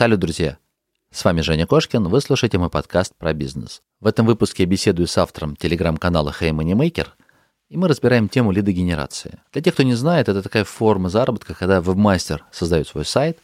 [0.00, 0.56] Салют, друзья!
[1.10, 3.82] С вами Женя Кошкин, вы слушаете мой подкаст про бизнес.
[4.00, 7.08] В этом выпуске я беседую с автором телеграм-канала Hey Moneymaker,
[7.68, 9.40] и мы разбираем тему лидогенерации.
[9.52, 13.40] Для тех, кто не знает, это такая форма заработка, когда вебмастер создает свой сайт,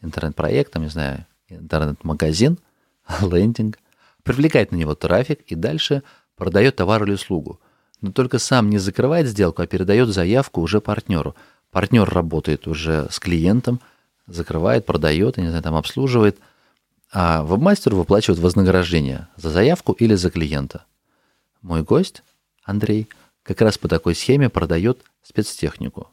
[0.00, 2.60] интернет-проект, там, не знаю, интернет-магазин,
[3.20, 3.80] лендинг,
[4.22, 6.04] привлекает на него трафик и дальше
[6.36, 7.58] продает товар или услугу.
[8.00, 11.34] Но только сам не закрывает сделку, а передает заявку уже партнеру.
[11.72, 13.80] Партнер работает уже с клиентом,
[14.26, 16.38] закрывает, продает, я не знаю, там обслуживает–
[17.12, 20.84] а вебмастеру выплачивают вознаграждение за заявку или за клиента.
[21.62, 22.22] Мой гость,
[22.62, 23.08] Андрей,
[23.42, 26.10] как раз по такой схеме продает спецтехнику.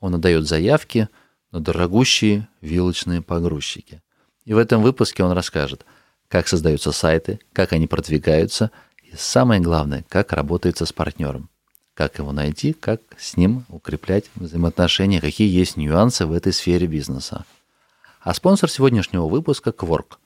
[0.00, 1.08] Он отдает заявки
[1.50, 4.02] на дорогущие вилочные погрузчики.
[4.44, 5.86] И в этом выпуске он расскажет,
[6.28, 8.70] как создаются сайты, как они продвигаются
[9.02, 11.48] и самое главное, как работается с партнером.
[11.94, 17.44] Как его найти, как с ним укреплять взаимоотношения, какие есть нюансы в этой сфере бизнеса.
[18.20, 20.16] А спонсор сегодняшнего выпуска– Quark.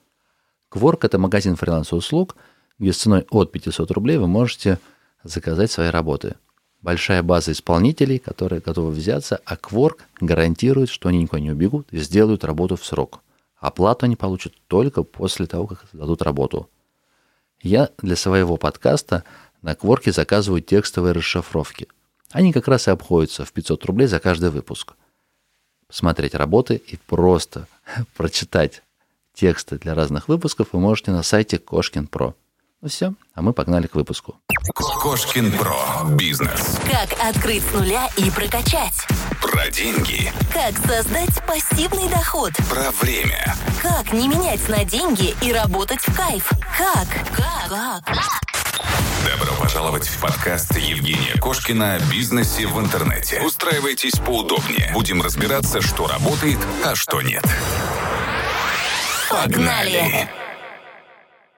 [0.71, 2.37] Quark– это магазин фриланс-услуг,
[2.79, 4.79] где с ценой от 500 рублей вы можете
[5.23, 6.37] заказать свои работы.
[6.81, 11.99] Большая база исполнителей, которые готовы взяться, а Quark гарантирует, что они никуда не убегут и
[11.99, 13.21] сделают работу в срок.
[13.59, 16.71] Оплату они получат только после того, как дадут работу.
[17.61, 19.25] Я для своего подкаста
[19.63, 21.89] на Кворке заказываю текстовые расшифровки.
[22.31, 24.95] Они как раз и обходятся в 500 рублей за каждый выпуск–
[25.89, 27.67] посмотреть работы и просто
[28.17, 28.83] прочитать
[29.35, 32.35] тексты для разных выпусков вы можете на сайте Кошкин Про.
[32.81, 34.37] Ну все, а мы погнали к выпуску.
[34.75, 36.15] Кошкин Про.
[36.17, 36.79] Бизнес.
[36.85, 38.95] Как открыть с нуля и прокачать.
[39.43, 40.33] Про деньги.
[40.53, 42.53] Как создать пассивный доход.
[42.71, 43.55] Про время.
[43.83, 46.49] Как не менять на деньги и работать в кайф.
[46.77, 47.09] Как?
[47.35, 48.05] Как?
[48.05, 48.48] Как?
[49.29, 53.43] Добро пожаловать в подкаст Евгения Кошкина о бизнесе в интернете.
[53.45, 54.91] Устраивайтесь поудобнее.
[54.95, 57.45] Будем разбираться, что работает, а что нет.
[59.29, 60.31] Погнали!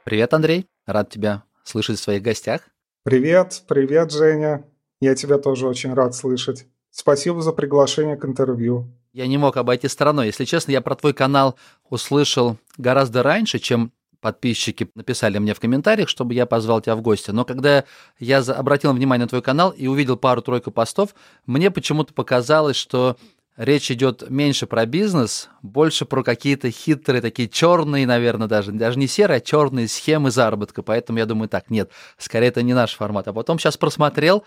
[0.02, 0.66] Привет, Андрей.
[0.84, 2.62] Рад тебя слышать в своих гостях.
[3.04, 4.64] Привет, привет, Женя.
[5.00, 6.66] Я тебя тоже очень рад слышать.
[6.90, 8.90] Спасибо за приглашение к интервью.
[9.12, 10.26] Я не мог обойти стороной.
[10.26, 11.56] Если честно, я про твой канал
[11.88, 17.30] услышал гораздо раньше, чем подписчики написали мне в комментариях, чтобы я позвал тебя в гости.
[17.30, 17.84] Но когда
[18.18, 21.14] я обратил внимание на твой канал и увидел пару-тройку постов,
[21.46, 23.16] мне почему-то показалось, что
[23.56, 29.06] речь идет меньше про бизнес, больше про какие-то хитрые, такие черные, наверное, даже, даже не
[29.06, 30.82] серые, а черные схемы заработка.
[30.82, 33.28] Поэтому я думаю, так, нет, скорее это не наш формат.
[33.28, 34.44] А потом сейчас просмотрел,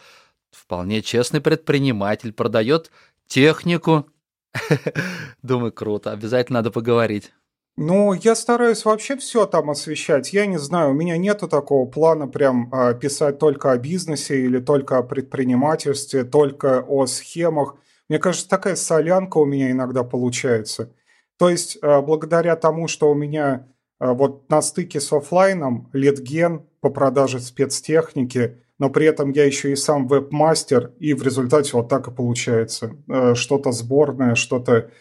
[0.51, 2.91] вполне честный предприниматель, продает
[3.27, 4.07] технику.
[5.41, 7.31] Думаю, круто, обязательно надо поговорить.
[7.75, 10.31] Ну, я стараюсь вообще все там освещать.
[10.31, 14.59] Я не знаю, у меня нету такого плана прям э, писать только о бизнесе или
[14.59, 17.75] только о предпринимательстве, только о схемах.
[18.09, 20.93] Мне кажется, такая солянка у меня иногда получается.
[21.39, 23.67] То есть, э, благодаря тому, что у меня
[23.99, 29.71] э, вот на стыке с офлайном литген по продаже спецтехники, но при этом я еще
[29.71, 32.95] и сам веб-мастер, и в результате вот так и получается.
[33.09, 34.91] Э, что-то сборное, что-то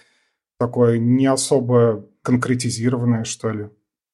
[0.59, 3.69] такое не особо конкретизированное, что ли.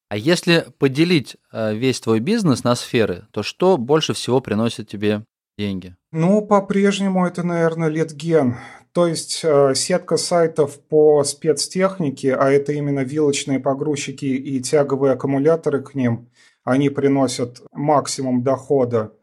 [0.09, 5.23] А если поделить э, весь твой бизнес на сферы, то что больше всего приносит тебе
[5.57, 5.95] деньги?
[6.11, 8.57] Ну, по-прежнему это, наверное, литген.
[8.91, 15.83] То есть э, сетка сайтов по спецтехнике, а это именно вилочные погрузчики и тяговые аккумуляторы
[15.83, 16.29] к ним,
[16.63, 19.13] они приносят максимум дохода.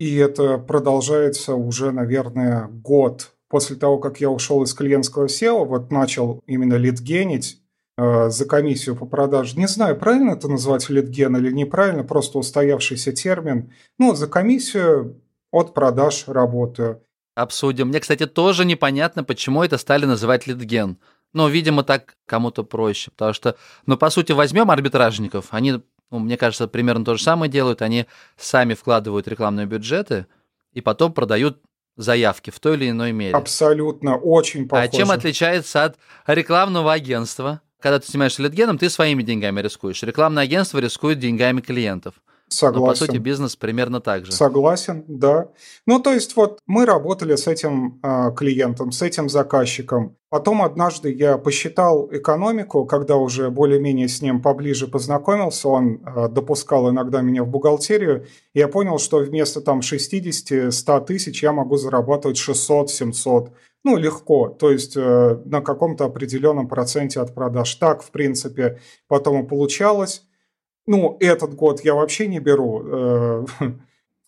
[0.00, 3.32] И это продолжается уже, наверное, год.
[3.48, 7.61] После того, как я ушел из клиентского SEO, вот начал именно литгенить,
[8.28, 9.56] за комиссию по продаже.
[9.56, 13.72] Не знаю, правильно это назвать литген или неправильно, просто устоявшийся термин.
[13.98, 15.20] Ну, за комиссию
[15.50, 17.02] от продаж работаю.
[17.34, 17.88] Обсудим.
[17.88, 20.98] Мне, кстати, тоже непонятно, почему это стали называть литген.
[21.32, 25.80] Но, видимо, так кому-то проще, потому что, ну, по сути, возьмем арбитражников, они,
[26.10, 30.26] ну, мне кажется, примерно то же самое делают, они сами вкладывают рекламные бюджеты
[30.74, 31.58] и потом продают
[31.96, 33.34] заявки в той или иной мере.
[33.34, 34.88] Абсолютно, очень похоже.
[34.88, 35.96] А чем отличается от
[36.26, 37.62] рекламного агентства?
[37.82, 40.02] Когда ты снимаешься литгеном, ты своими деньгами рискуешь.
[40.02, 42.14] Рекламное агентство рискует деньгами клиентов.
[42.52, 42.80] Согласен.
[42.80, 44.32] Но, по сути, бизнес примерно так же.
[44.32, 45.48] Согласен, да.
[45.86, 50.16] Ну, то есть, вот мы работали с этим э, клиентом, с этим заказчиком.
[50.28, 56.90] Потом однажды я посчитал экономику, когда уже более-менее с ним поближе познакомился, он э, допускал
[56.90, 62.38] иногда меня в бухгалтерию, и я понял, что вместо там 60-100 тысяч я могу зарабатывать
[62.38, 63.50] 600-700
[63.84, 67.74] ну, легко, то есть э, на каком-то определенном проценте от продаж.
[67.74, 70.22] Так, в принципе, потом и получалось.
[70.86, 73.46] Ну, этот год я вообще не беру э,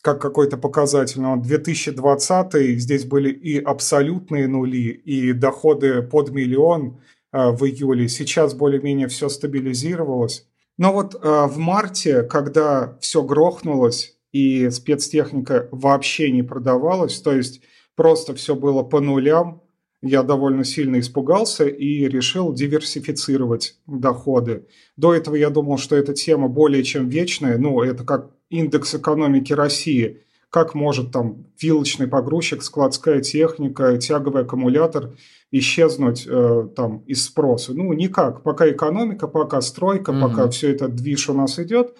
[0.03, 7.01] как какой-то показатель, но 2020 здесь были и абсолютные нули, и доходы под миллион,
[7.33, 8.09] в июле.
[8.09, 10.47] Сейчас более-менее все стабилизировалось.
[10.79, 17.61] Но вот в марте, когда все грохнулось и спецтехника вообще не продавалась, то есть
[17.97, 19.63] просто все было по нулям,
[20.07, 24.67] я довольно сильно испугался и решил диверсифицировать доходы.
[24.97, 29.53] До этого я думал, что эта тема более чем вечная, ну, это как индекс экономики
[29.55, 30.21] России.
[30.51, 35.15] Как может там вилочный погрузчик, складская техника, тяговый аккумулятор
[35.51, 37.73] исчезнуть э, там из спроса?
[37.73, 38.43] Ну, никак.
[38.43, 40.21] Пока экономика, пока стройка, mm-hmm.
[40.21, 41.97] пока все это движ у нас идет,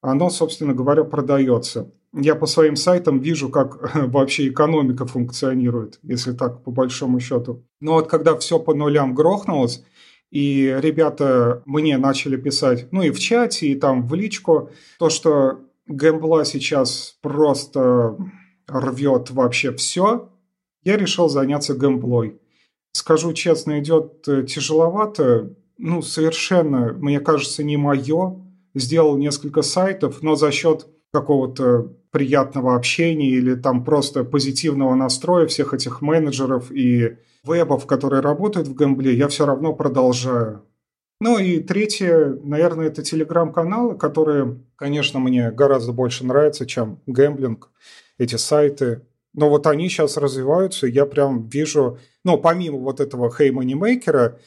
[0.00, 6.62] оно, собственно говоря, продается я по своим сайтам вижу, как вообще экономика функционирует, если так
[6.64, 7.64] по большому счету.
[7.80, 9.84] Но вот когда все по нулям грохнулось,
[10.30, 15.60] и ребята мне начали писать, ну и в чате, и там в личку, то, что
[15.86, 18.16] Гэмбла сейчас просто
[18.68, 20.30] рвет вообще все,
[20.84, 22.40] я решил заняться гэмблой.
[22.92, 28.46] Скажу честно, идет э, тяжеловато, ну совершенно, мне кажется, не мое.
[28.72, 35.74] Сделал несколько сайтов, но за счет какого-то приятного общения или там просто позитивного настроя всех
[35.74, 40.64] этих менеджеров и вебов, которые работают в Гэмбле, я все равно продолжаю.
[41.20, 47.70] Ну и третье, наверное, это телеграм-каналы, которые, конечно, мне гораздо больше нравятся, чем гэмблинг,
[48.18, 49.02] эти сайты.
[49.34, 54.38] Но вот они сейчас развиваются, я прям вижу, ну, помимо вот этого Hey Moneymaker,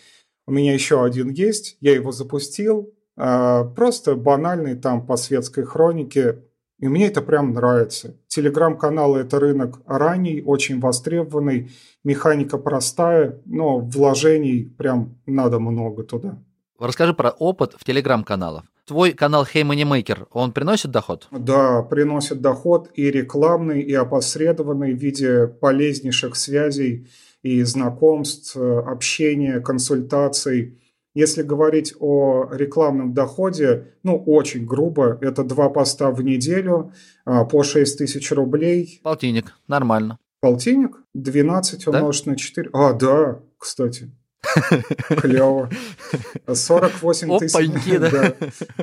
[0.48, 6.39] у меня еще один есть, я его запустил, а, просто банальный там по светской хронике
[6.83, 8.18] и мне это прям нравится.
[8.27, 11.71] Телеграм-каналы– это рынок ранний, очень востребованный,
[12.03, 16.38] механика простая, но вложений прям надо много туда.
[16.77, 18.65] Расскажи про опыт в телеграм-каналах.
[18.85, 21.30] Твой канал Hey Moneymaker, он приносит доход?
[21.31, 27.07] Да, приносит доход и рекламный, и опосредованный в виде полезнейших связей
[27.44, 30.77] и знакомств, общения, консультаций–
[31.13, 36.92] если говорить о рекламном доходе, ну, очень грубо, это два поста в неделю
[37.25, 39.00] а, по 6 тысяч рублей.
[39.04, 40.18] Полтинник, нормально.
[40.39, 40.98] Полтинник?
[41.13, 42.31] 12 умножить да?
[42.31, 42.69] на 4.
[42.74, 44.12] А, да, кстати.
[45.22, 45.70] Клево.
[46.52, 48.00] 48 тысяч.
[48.00, 48.10] да.
[48.10, 48.34] да.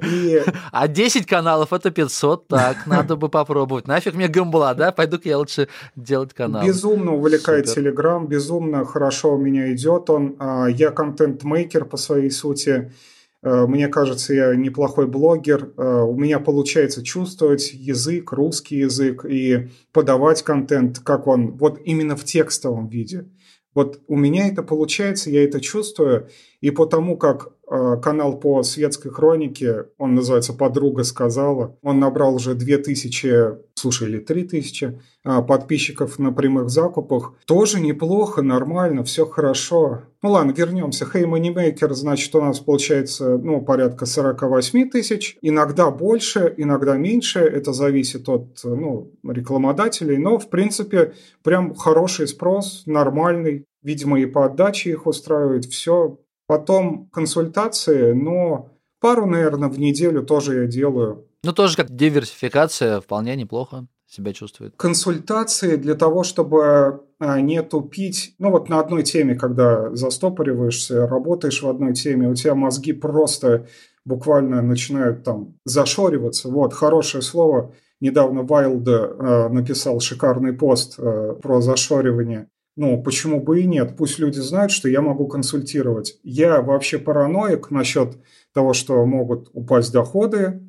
[0.06, 0.42] И...
[0.72, 3.86] А 10 каналов это 500, так, надо бы попробовать.
[3.86, 4.92] Нафиг мне гамбла, да?
[4.92, 6.64] Пойду-ка я лучше делать канал.
[6.64, 10.36] Безумно увлекает Телеграм, безумно хорошо у меня идет он.
[10.38, 12.92] А, я контент-мейкер по своей сути.
[13.42, 15.72] А, мне кажется, я неплохой блогер.
[15.76, 22.16] А, у меня получается чувствовать язык, русский язык и подавать контент, как он, вот именно
[22.16, 23.26] в текстовом виде.
[23.74, 26.28] Вот у меня это получается, я это чувствую,
[26.60, 33.58] и потому как канал по светской хронике, он называется «Подруга сказала», он набрал уже 2000,
[33.74, 40.02] слушай, или 3000 э, подписчиков на прямых закупах, тоже неплохо, нормально, все хорошо.
[40.20, 41.04] Ну ладно, вернемся.
[41.04, 47.72] Hey Moneymaker, значит, у нас получается, ну, порядка 48 тысяч, иногда больше, иногда меньше, это
[47.72, 51.12] зависит от, ну, рекламодателей, но, в принципе,
[51.44, 56.18] прям хороший спрос, нормальный, видимо, и по отдаче их устраивает, все
[56.50, 58.70] Потом консультации, но
[59.00, 61.28] пару, наверное, в неделю тоже я делаю.
[61.44, 64.74] Ну, тоже как диверсификация, вполне неплохо себя чувствует.
[64.76, 68.34] Консультации для того, чтобы а, не тупить.
[68.40, 73.68] Ну, вот на одной теме, когда застопориваешься, работаешь в одной теме, у тебя мозги просто
[74.04, 76.48] буквально начинают там зашориваться.
[76.48, 77.76] Вот, хорошее слово.
[78.00, 82.48] Недавно Вайлд э, написал шикарный пост э, про зашоривание.
[82.76, 83.96] Ну, почему бы и нет?
[83.96, 86.18] Пусть люди знают, что я могу консультировать.
[86.22, 88.16] Я вообще параноик насчет
[88.54, 90.62] того, что могут упасть доходы.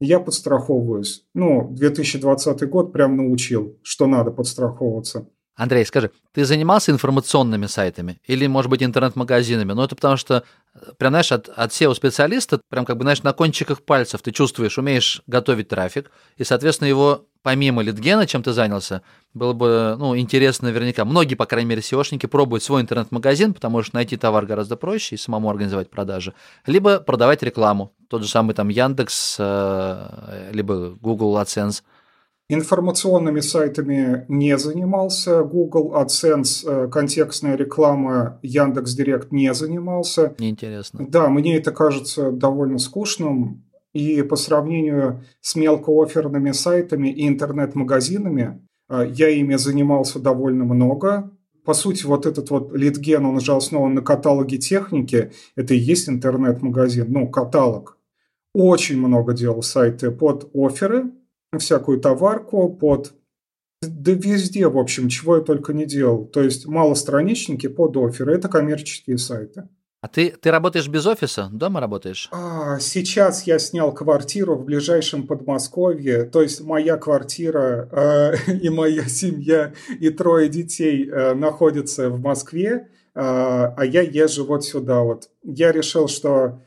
[0.00, 1.24] Я подстраховываюсь.
[1.34, 5.28] Ну, 2020 год прям научил, что надо подстраховываться.
[5.62, 9.72] Андрей, скажи, ты занимался информационными сайтами или, может быть, интернет-магазинами?
[9.72, 10.42] Ну, это потому что,
[10.98, 15.22] прям, знаешь, от, от SEO-специалиста, прям как бы, знаешь, на кончиках пальцев ты чувствуешь, умеешь
[15.26, 19.02] готовить трафик, и, соответственно, его помимо литгена, чем ты занялся,
[19.34, 21.04] было бы ну, интересно наверняка.
[21.04, 25.18] Многие, по крайней мере, SEOшники пробуют свой интернет-магазин, потому что найти товар гораздо проще и
[25.18, 26.34] самому организовать продажи.
[26.66, 27.92] Либо продавать рекламу.
[28.08, 31.82] Тот же самый там Яндекс, э, либо Google AdSense.
[32.54, 35.42] Информационными сайтами не занимался.
[35.42, 40.34] Google AdSense, э, контекстная реклама, Яндекс Директ не занимался.
[40.38, 41.06] Неинтересно.
[41.08, 43.64] Да, мне это кажется довольно скучным.
[43.94, 51.30] И по сравнению с мелкооферными сайтами и интернет-магазинами, а, я ими занимался довольно много.
[51.64, 55.32] По сути, вот этот вот литген, он же основан на каталоге техники.
[55.56, 57.96] Это и есть интернет-магазин, ну, каталог.
[58.52, 61.12] Очень много делал сайты под оферы,
[61.58, 63.14] всякую товарку, под...
[63.82, 66.26] Да везде, в общем, чего я только не делал.
[66.26, 68.34] То есть малостраничники под оферы.
[68.34, 69.68] Это коммерческие сайты.
[70.02, 71.48] А ты, ты работаешь без офиса?
[71.52, 72.28] Дома работаешь?
[72.32, 76.24] А, сейчас я снял квартиру в ближайшем Подмосковье.
[76.24, 82.70] То есть моя квартира э, и моя семья и трое детей э, находятся в Москве,
[82.70, 82.80] э,
[83.14, 85.30] а я езжу вот сюда вот.
[85.44, 86.60] Я решил, что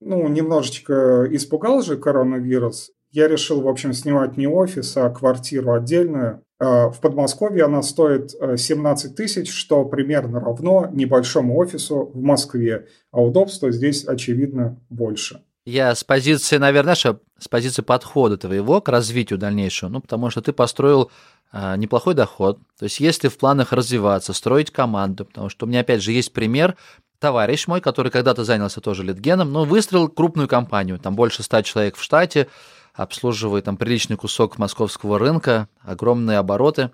[0.00, 2.90] ну, немножечко испугал же коронавирус.
[3.14, 6.42] Я решил, в общем, снимать не офис, а квартиру отдельную.
[6.58, 12.88] А, в Подмосковье она стоит 17 э, тысяч, что примерно равно небольшому офису в Москве,
[13.12, 15.42] а удобства здесь, очевидно, больше.
[15.64, 20.42] Я с позиции, наверное, знаешь, с позиции подхода твоего к развитию дальнейшего, ну, потому что
[20.42, 21.12] ты построил
[21.52, 22.58] а, неплохой доход.
[22.80, 26.32] То есть, если в планах развиваться, строить команду, потому что у меня, опять же, есть
[26.32, 26.74] пример,
[27.20, 31.94] товарищ мой, который когда-то занялся тоже литгеном, но выстроил крупную компанию, там больше ста человек
[31.94, 32.48] в штате,
[32.94, 36.90] обслуживает там приличный кусок московского рынка, огромные обороты.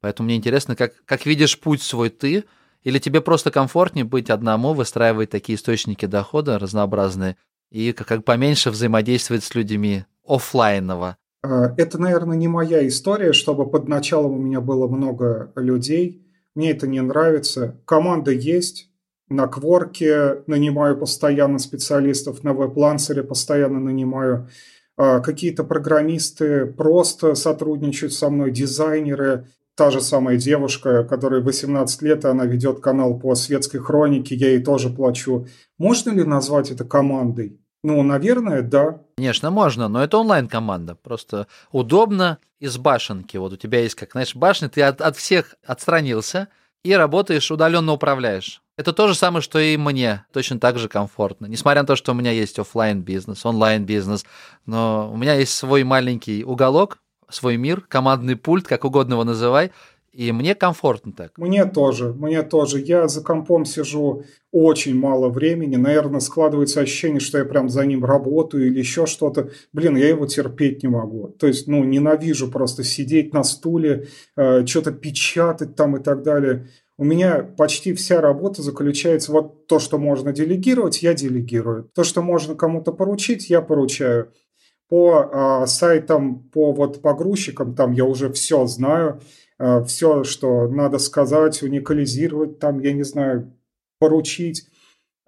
[0.00, 2.44] Поэтому мне интересно, как, как видишь путь свой ты,
[2.84, 7.36] или тебе просто комфортнее быть одному, выстраивать такие источники дохода разнообразные,
[7.70, 11.16] и как, как поменьше взаимодействовать с людьми офлайново?
[11.42, 16.24] А, это, наверное, не моя история, чтобы под началом у меня было много людей.
[16.54, 17.80] Мне это не нравится.
[17.84, 18.90] Команда есть.
[19.28, 24.48] На Кворке нанимаю постоянно специалистов, на веб-лансере постоянно нанимаю
[24.98, 29.46] какие-то программисты просто сотрудничают со мной, дизайнеры,
[29.78, 34.48] та же самая девушка, которой 18 лет, и она ведет канал по светской хронике, я
[34.48, 35.46] ей тоже плачу.
[35.78, 37.60] Можно ли назвать это командой?
[37.84, 39.02] Ну, наверное, да.
[39.16, 40.96] Конечно, можно, но это онлайн-команда.
[40.96, 43.36] Просто удобно из башенки.
[43.36, 46.48] Вот у тебя есть, как, знаешь, башня, ты от, от всех отстранился
[46.82, 48.60] и работаешь, удаленно управляешь.
[48.78, 50.24] Это то же самое, что и мне.
[50.32, 51.46] Точно так же комфортно.
[51.46, 54.24] Несмотря на то, что у меня есть офлайн бизнес онлайн бизнес,
[54.66, 59.72] но у меня есть свой маленький уголок, свой мир, командный пульт, как угодно его называй,
[60.12, 61.32] и мне комфортно так.
[61.36, 62.80] Мне тоже, мне тоже.
[62.80, 65.74] Я за компом сижу очень мало времени.
[65.74, 69.50] Наверное, складывается ощущение, что я прям за ним работаю или еще что-то.
[69.72, 71.28] Блин, я его терпеть не могу.
[71.38, 74.06] То есть, ну, ненавижу просто сидеть на стуле,
[74.36, 76.68] э, что-то печатать там и так далее.
[76.98, 81.84] У меня почти вся работа заключается вот то, что можно делегировать, я делегирую.
[81.94, 84.32] То, что можно кому-то поручить, я поручаю.
[84.88, 89.20] По э, сайтам, по вот погрузчикам, там я уже все знаю,
[89.60, 93.54] э, все, что надо сказать, уникализировать, там, я не знаю,
[94.00, 94.66] поручить.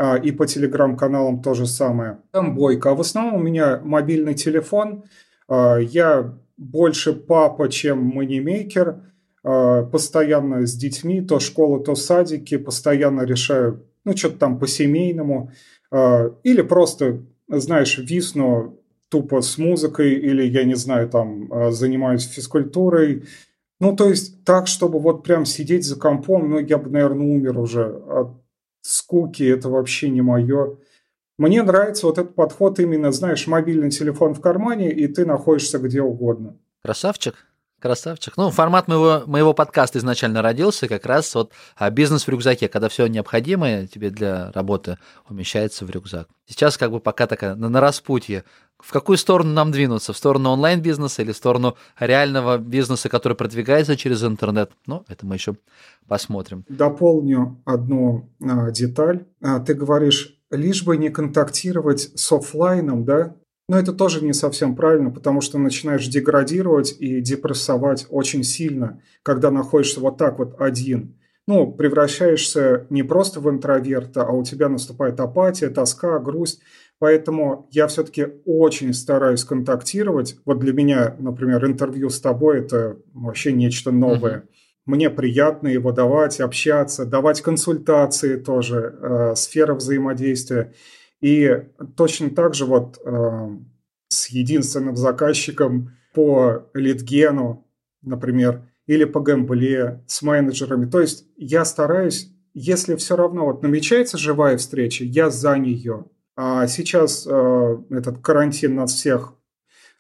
[0.00, 2.18] Э, и по телеграм-каналам то же самое.
[2.32, 2.90] Там бойко.
[2.90, 5.04] А в основном у меня мобильный телефон.
[5.48, 9.10] Э, я больше папа, чем манимейкер.
[9.42, 15.50] А, постоянно с детьми, то школа, то садики, постоянно решаю, ну, что-то там по-семейному,
[15.90, 22.28] а, или просто, знаешь, висну тупо с музыкой, или, я не знаю, там, а, занимаюсь
[22.28, 23.25] физкультурой,
[23.80, 27.59] ну, то есть так, чтобы вот прям сидеть за компом, ну, я бы, наверное, умер
[27.59, 28.32] уже от
[28.82, 30.76] скуки, это вообще не мое.
[31.38, 36.02] Мне нравится вот этот подход именно, знаешь, мобильный телефон в кармане, и ты находишься где
[36.02, 36.59] угодно.
[36.82, 37.47] Красавчик.
[37.80, 38.37] Красавчик.
[38.37, 42.90] Ну, формат моего, моего подкаста изначально родился как раз вот а, бизнес в рюкзаке, когда
[42.90, 46.28] все необходимое тебе для работы умещается в рюкзак.
[46.46, 48.44] Сейчас как бы пока такая на, на распутье.
[48.78, 50.12] В какую сторону нам двинуться?
[50.12, 54.72] В сторону онлайн-бизнеса или в сторону реального бизнеса, который продвигается через интернет?
[54.87, 55.56] Ну, это мы еще
[56.06, 56.64] посмотрим.
[56.68, 59.25] Дополню одну а, деталь.
[59.40, 63.37] А, ты говоришь, лишь бы не контактировать с офлайном, да?
[63.70, 69.52] Но это тоже не совсем правильно, потому что начинаешь деградировать и депрессовать очень сильно, когда
[69.52, 71.16] находишься вот так вот один.
[71.46, 76.62] Ну, превращаешься не просто в интроверта, а у тебя наступает апатия, тоска, грусть.
[76.98, 80.36] Поэтому я все-таки очень стараюсь контактировать.
[80.44, 84.48] Вот для меня, например, интервью с тобой– это вообще нечто новое.
[84.84, 90.74] Мне приятно его давать, общаться, давать консультации тоже, э, сфера взаимодействия.
[91.20, 91.64] И
[91.96, 93.48] точно так же вот э,
[94.08, 97.66] с единственным заказчиком по литгену,
[98.02, 100.90] например, или по гэмбле с менеджерами.
[100.90, 106.06] То есть я стараюсь, если все равно вот намечается живая встреча, я за нее.
[106.36, 109.34] А сейчас э, этот карантин нас всех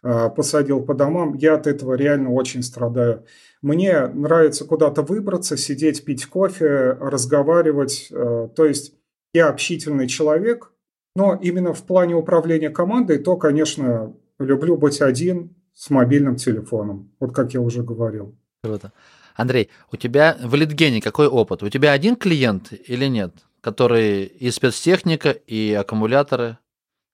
[0.02, 3.24] э, посадил по домам, я от этого реально очень страдаю.
[3.62, 8.08] Мне нравится куда-то выбраться, сидеть, пить кофе, разговаривать.
[8.10, 8.94] Э, то есть
[9.34, 10.72] я общительный человек,
[11.14, 17.34] но именно в плане управления командой, то, конечно, люблю быть один с мобильным телефоном, вот
[17.34, 18.34] как я уже говорил.
[18.62, 18.92] Круто.
[19.34, 21.62] Андрей, у тебя в Литгене какой опыт?
[21.62, 26.58] У тебя один клиент или нет, который и спецтехника, и аккумуляторы?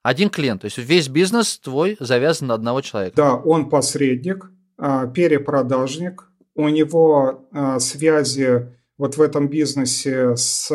[0.03, 3.17] Один клиент, то есть весь бизнес твой завязан на одного человека.
[3.17, 10.71] Да, он посредник, а, перепродажник, у него а, связи вот в этом бизнесе с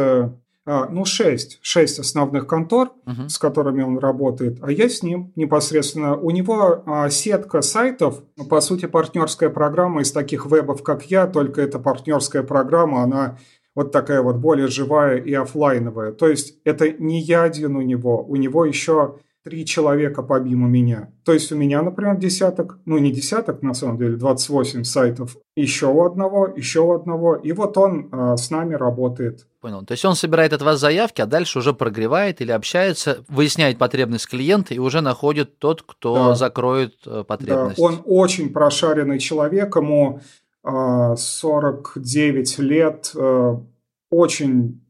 [0.66, 3.30] ну, шесть, шесть основных контор, Мгм.
[3.30, 6.16] с которыми он работает, а я с ним непосредственно.
[6.16, 11.26] У него а, сетка сайтов, ну, по сути, партнерская программа из таких вебов, как я,
[11.28, 13.38] только эта партнерская программа, она
[13.74, 16.12] вот такая вот более живая и оффлайновая.
[16.12, 21.10] То есть это не я один у него, у него еще три человека помимо меня.
[21.26, 25.88] То есть у меня, например, десяток, ну не десяток, на самом деле, 28 сайтов, еще
[25.88, 29.48] у одного, еще у одного, и вот он а, с нами работает.
[29.60, 29.84] Понял.
[29.84, 34.28] То есть он собирает от вас заявки, а дальше уже прогревает или общается, выясняет потребность
[34.30, 36.36] клиента и уже находит тот, кто Да.
[36.36, 37.80] закроет э, Да, потребность.
[37.80, 40.20] он очень прошаренный человек, ему
[40.64, 43.60] а, 49 лет, а,
[44.12, 44.82] очень,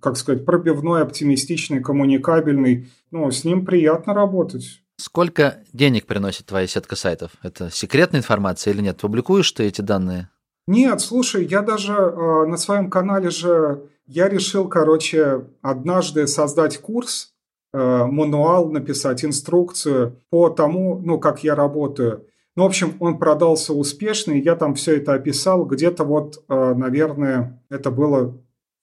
[0.00, 2.90] как сказать, пробивной, оптимистичный, коммуникабельный.
[3.10, 4.82] Ну, с ним приятно работать.
[4.96, 7.32] Сколько денег приносит твоя сетка сайтов?
[7.42, 8.98] Это секретная информация или нет?
[9.00, 10.28] Публикуешь ты эти данные?
[10.68, 17.34] Нет, слушай, я даже э, на своем канале же, я решил, короче, однажды создать курс,
[17.72, 22.26] э, мануал написать, инструкцию по тому, ну, как я работаю.
[22.54, 25.64] Ну, в общем, он продался успешно, и я там все это описал.
[25.64, 28.38] Где-то вот, э, наверное, это было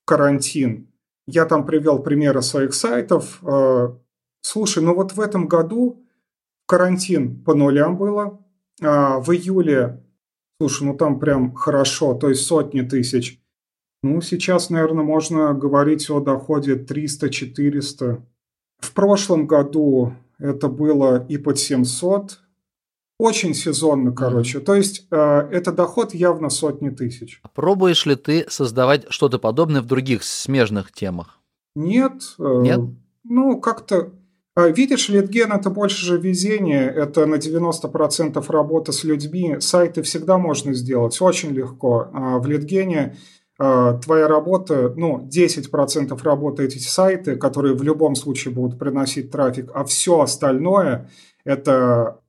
[0.06, 0.89] карантин.
[1.32, 3.40] Я там привел примеры своих сайтов.
[3.44, 3.90] Э,
[4.42, 6.06] слушай, ну вот в этом году
[6.68, 8.40] карантин по нулям было.
[8.82, 10.02] А в июле
[10.62, 13.42] Слушай, ну там прям хорошо, то есть сотни тысяч.
[14.04, 18.22] Ну, сейчас, наверное, можно говорить о доходе 300-400.
[18.80, 22.40] В прошлом году это было и под 700.
[23.20, 24.62] Очень сезонно, короче.
[24.62, 27.42] То есть э, это доход явно сотни тысяч.
[27.54, 31.38] Пробуешь ли ты создавать что-то подобное в других смежных темах?
[31.76, 32.14] Нет.
[32.40, 32.80] э, Нет?
[33.26, 34.14] Ну, как-то...
[34.56, 39.58] а, Видишь, литген– это больше же везение, это на 90% работа с людьми.
[39.60, 42.08] Сайты всегда можно сделать, очень легко.
[42.14, 43.18] А В литгене
[43.60, 49.72] а, твоя работа, ну, 10% работы эти сайты, которые в любом случае будут приносить трафик,
[49.74, 51.10] а все остальное–
[51.44, 52.22] это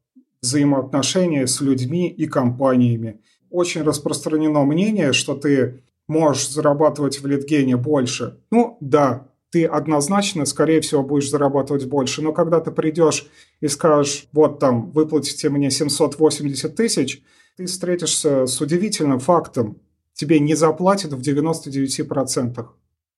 [0.43, 3.21] взаимоотношения с людьми и компаниями.
[3.51, 8.39] Очень распространено мнение, что ты можешь зарабатывать в литгене больше.
[8.51, 12.23] Ну, да, ты однозначно, скорее всего, будешь зарабатывать больше.
[12.23, 13.27] Но когда ты придешь
[13.61, 17.23] и скажешь, вот там, выплатите мне 780 тысяч,
[17.57, 19.79] ты встретишься с удивительным фактом.
[20.15, 22.67] Тебе не заплатят в 99%.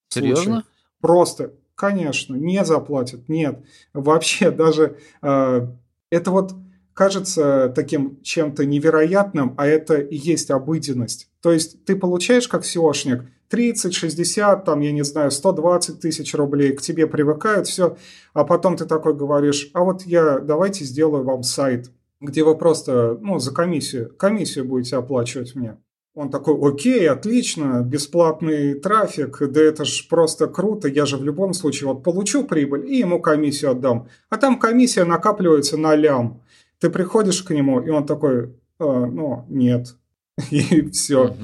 [0.08, 0.42] Серьезно?
[0.44, 0.64] случаев.
[1.00, 3.64] Просто, конечно, не заплатят, нет.
[3.92, 5.66] Вообще даже э,
[6.10, 6.54] это вот
[6.94, 11.28] кажется таким чем-то невероятным, а это и есть обыденность.
[11.40, 16.72] То есть ты получаешь как SEOшник 30, 60, там, я не знаю, 120 тысяч рублей,
[16.72, 17.98] к тебе привыкают, все,
[18.32, 23.18] а потом ты такой говоришь, а вот я, давайте сделаю вам сайт, где вы просто,
[23.20, 25.76] ну, за комиссию, комиссию будете оплачивать мне.
[26.14, 31.54] Он такой, окей, отлично, бесплатный трафик, да это ж просто круто, я же в любом
[31.54, 34.08] случае вот получу прибыль и ему комиссию отдам.
[34.30, 36.42] А там комиссия накапливается на лям.
[36.82, 39.94] Ты приходишь к нему, и он такой, «А, ну, нет.
[40.50, 41.36] И все.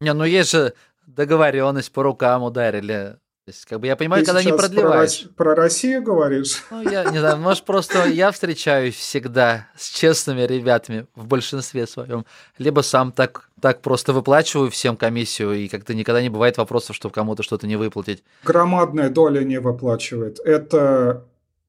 [0.00, 0.72] Не, ну есть же
[1.04, 3.16] договоренность по рукам ударили.
[3.44, 5.22] То есть, как бы я понимаю, Ты когда не про, продлеваешь.
[5.24, 6.62] Рос- про Россию говоришь?
[6.70, 12.24] Ну, я не знаю, может, просто я встречаюсь всегда с честными ребятами в большинстве своем.
[12.56, 17.10] Либо сам так, так просто выплачиваю всем комиссию, и как-то никогда не бывает вопросов, что
[17.10, 18.22] кому-то что-то не выплатить.
[18.44, 20.38] Громадная доля не выплачивает.
[20.38, 21.24] Это,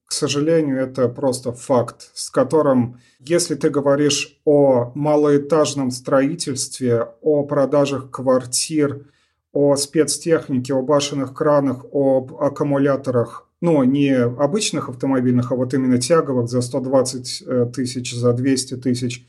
[0.08, 8.10] к сожалению, это просто факт, с которым, если ты говоришь о малоэтажном строительстве, о продажах
[8.10, 9.08] квартир,
[9.52, 16.48] о спецтехнике, о башенных кранах, об аккумуляторах, ну, не обычных автомобильных, а вот именно тяговых
[16.48, 19.28] за 120 э, тысяч, за 200 тысяч,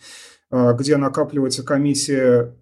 [0.52, 2.54] э, где накапливается комиссия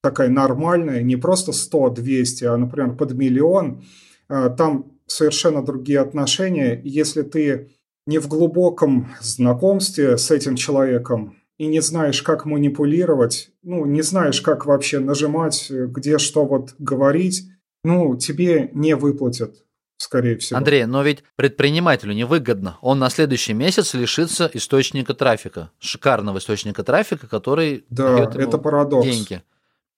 [0.00, 3.84] такая нормальная, не просто 100-200, а, например, под миллион,
[4.28, 6.80] э, там совершенно другие отношения.
[6.84, 7.70] Если ты
[8.06, 14.40] не в глубоком знакомстве с этим человеком и не знаешь, как манипулировать, ну, не знаешь,
[14.40, 17.44] как вообще нажимать, где что вот говорить,
[17.82, 19.64] ну, тебе не выплатят,
[19.96, 20.58] скорее всего.
[20.58, 22.78] Андрей, но ведь предпринимателю невыгодно.
[22.82, 28.58] Он на следующий месяц лишится источника трафика, шикарного источника трафика, который Да, дает ему это
[28.58, 29.06] парадокс.
[29.06, 29.42] деньги.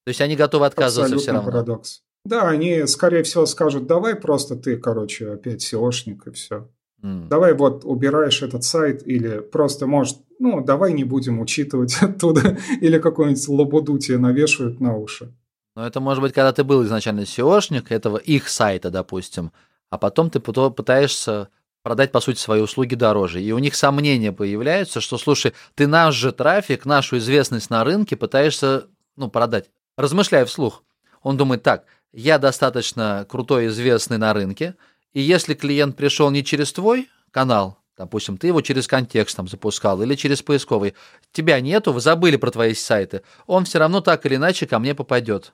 [0.04, 1.50] То есть они готовы отказываться все Абсолютно равно.
[1.66, 2.02] парадокс.
[2.28, 6.68] Да, они, скорее всего, скажут, давай просто ты, короче, опять SEOшник и все.
[7.02, 7.26] М.
[7.28, 12.98] Давай вот убираешь этот сайт или просто, может, ну, давай не будем учитывать оттуда или
[12.98, 15.32] какую-нибудь лабуду тебе навешивают на уши.
[15.74, 19.50] Но это может быть, когда ты был изначально SEOшник этого их сайта, допустим,
[19.88, 21.48] а потом ты пытаешься
[21.82, 23.40] продать, по сути, свои услуги дороже.
[23.40, 28.16] И у них сомнения появляются, что, слушай, ты наш же трафик, нашу известность на рынке
[28.16, 29.70] пытаешься, ну, продать.
[29.96, 30.84] Размышляя вслух.
[31.22, 34.74] Он думает, так, я достаточно крутой, известный на рынке,
[35.12, 40.00] и если клиент пришел не через твой канал, допустим, ты его через контекст там запускал
[40.02, 40.94] или через поисковый,
[41.32, 44.94] тебя нету, вы забыли про твои сайты, он все равно так или иначе ко мне
[44.94, 45.52] попадет.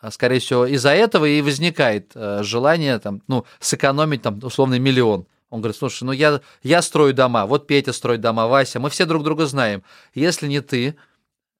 [0.00, 5.26] А, скорее всего, из-за этого и возникает э, желание там, ну, сэкономить там условный миллион.
[5.48, 9.06] Он говорит, слушай, ну я, я строю дома, вот Петя строит дома, Вася, мы все
[9.06, 9.82] друг друга знаем.
[10.12, 10.96] Если не ты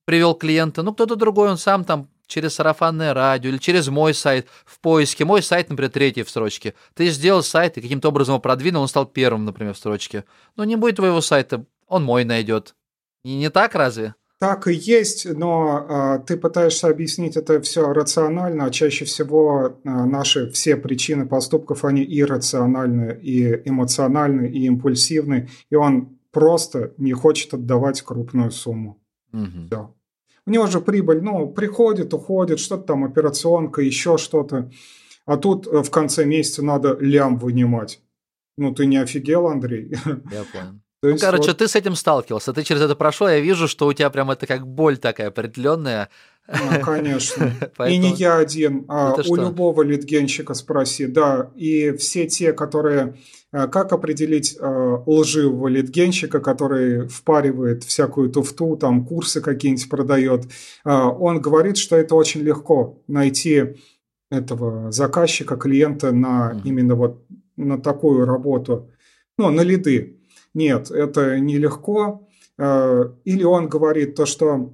[0.04, 4.48] привел клиента, ну кто-то другой, он сам там через сарафанное радио или через мой сайт
[4.64, 5.24] в поиске.
[5.24, 6.74] Мой сайт, например, третий в строчке.
[6.94, 10.24] Ты сделал сайт и каким-то образом его продвинул, он стал первым, например, в строчке.
[10.56, 12.74] Но не будет твоего сайта, он мой найдет.
[13.24, 14.14] И не так разве?
[14.38, 20.04] Так и есть, но а, ты пытаешься объяснить это все рационально, а чаще всего а,
[20.04, 27.54] наши все причины поступков, они иррациональны, и эмоциональны, и импульсивны, и он просто не хочет
[27.54, 29.00] отдавать крупную сумму.
[29.32, 29.66] Угу.
[29.66, 29.94] Все.
[30.46, 34.70] У него же прибыль, ну, приходит, уходит, что-то там, операционка, еще что-то.
[35.24, 38.02] А тут э, в конце месяца надо лям вынимать.
[38.58, 39.94] Ну, ты не офигел, Андрей?
[40.30, 40.80] Я понял.
[41.04, 41.58] То ну, короче, вот...
[41.58, 44.46] ты с этим сталкивался, ты через это прошел, я вижу, что у тебя прям это
[44.46, 46.08] как боль такая определенная.
[46.48, 47.52] Ну, конечно.
[47.76, 47.88] Поэтому...
[47.90, 49.36] И не я один, а это у что?
[49.36, 51.50] любого литгенщика спроси, да.
[51.56, 53.18] И все те, которые...
[53.52, 60.46] Э, как определить э, лживого литгенщика, который впаривает всякую туфту, там курсы какие-нибудь продает,
[60.86, 63.76] э, он говорит, что это очень легко найти
[64.30, 66.60] этого заказчика, клиента на mm-hmm.
[66.64, 68.90] именно вот на такую работу,
[69.36, 70.20] ну, на лиды.
[70.54, 72.26] Нет, это нелегко.
[72.58, 74.72] Э, или он говорит то, что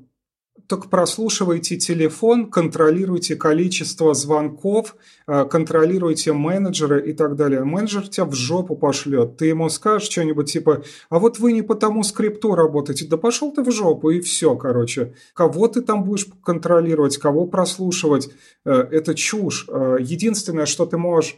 [0.67, 4.95] только прослушивайте телефон, контролируйте количество звонков,
[5.27, 7.65] э, контролируйте менеджера и так далее.
[7.65, 9.37] Менеджер тебя в жопу пошлет.
[9.37, 13.07] Ты ему скажешь что-нибудь типа, а вот вы не по тому скрипту работаете.
[13.07, 15.15] Да пошел ты в жопу и все, короче.
[15.35, 18.31] Кого ты там будешь контролировать, кого прослушивать,
[18.65, 19.67] э, это чушь.
[19.99, 21.37] Единственное, что ты можешь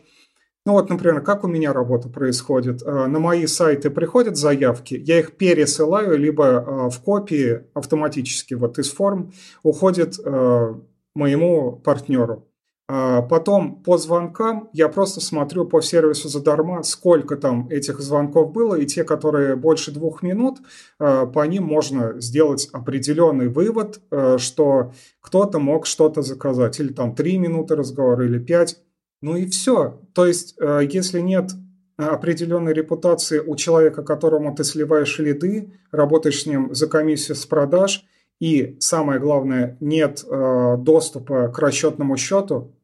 [0.64, 2.82] ну вот, например, как у меня работа происходит.
[2.82, 8.78] Э, на мои сайты приходят заявки, я их пересылаю, либо э, в копии автоматически вот
[8.78, 9.32] из форм
[9.64, 10.74] уходит э,
[11.14, 12.46] моему партнеру.
[12.88, 18.74] А потом по звонкам я просто смотрю по сервису задарма, сколько там этих звонков было,
[18.74, 20.58] и те, которые больше двух минут,
[20.98, 24.02] по ним можно сделать определенный вывод,
[24.36, 28.81] что кто-то мог что-то заказать, или там три минуты разговора, или пять.
[29.22, 30.00] Ну и все.
[30.14, 31.52] То есть, э, если нет
[31.96, 38.04] определенной репутации у человека, которому ты сливаешь лиды, работаешь с ним за комиссию с продаж,
[38.40, 42.74] и самое главное, нет э, доступа к расчетному счету,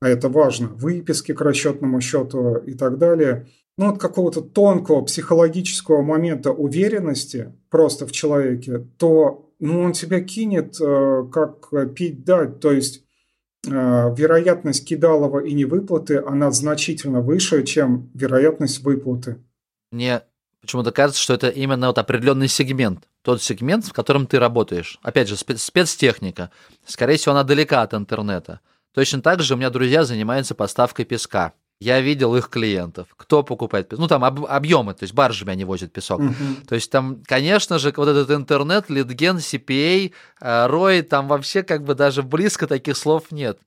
[0.00, 3.46] а это важно, выписки к расчетному счету и так далее,
[3.78, 10.80] ну, от какого-то тонкого психологического момента уверенности просто в человеке, то ну, он тебя кинет,
[10.80, 12.58] э, как пить дать.
[12.58, 13.05] То есть Э,
[13.66, 19.38] вероятность кидалова и невыплаты, она значительно выше, чем вероятность выплаты.
[19.90, 20.22] Мне
[20.60, 24.98] почему-то кажется, что это именно вот определенный сегмент, тот сегмент, в котором ты работаешь.
[25.02, 26.50] Опять же, спецтехника.
[26.84, 28.60] Скорее всего, она далека от интернета.
[28.92, 31.52] Точно так же у меня друзья занимаются поставкой песка.
[31.78, 34.00] Я видел их клиентов, кто покупает песок.
[34.00, 36.20] Ну, там об, объемы, то есть баржами они возят песок.
[36.20, 36.66] Uh-huh.
[36.66, 41.94] То есть там, конечно же, вот этот интернет, литген, CPA, ROI, там вообще как бы
[41.94, 43.58] даже близко таких слов нет.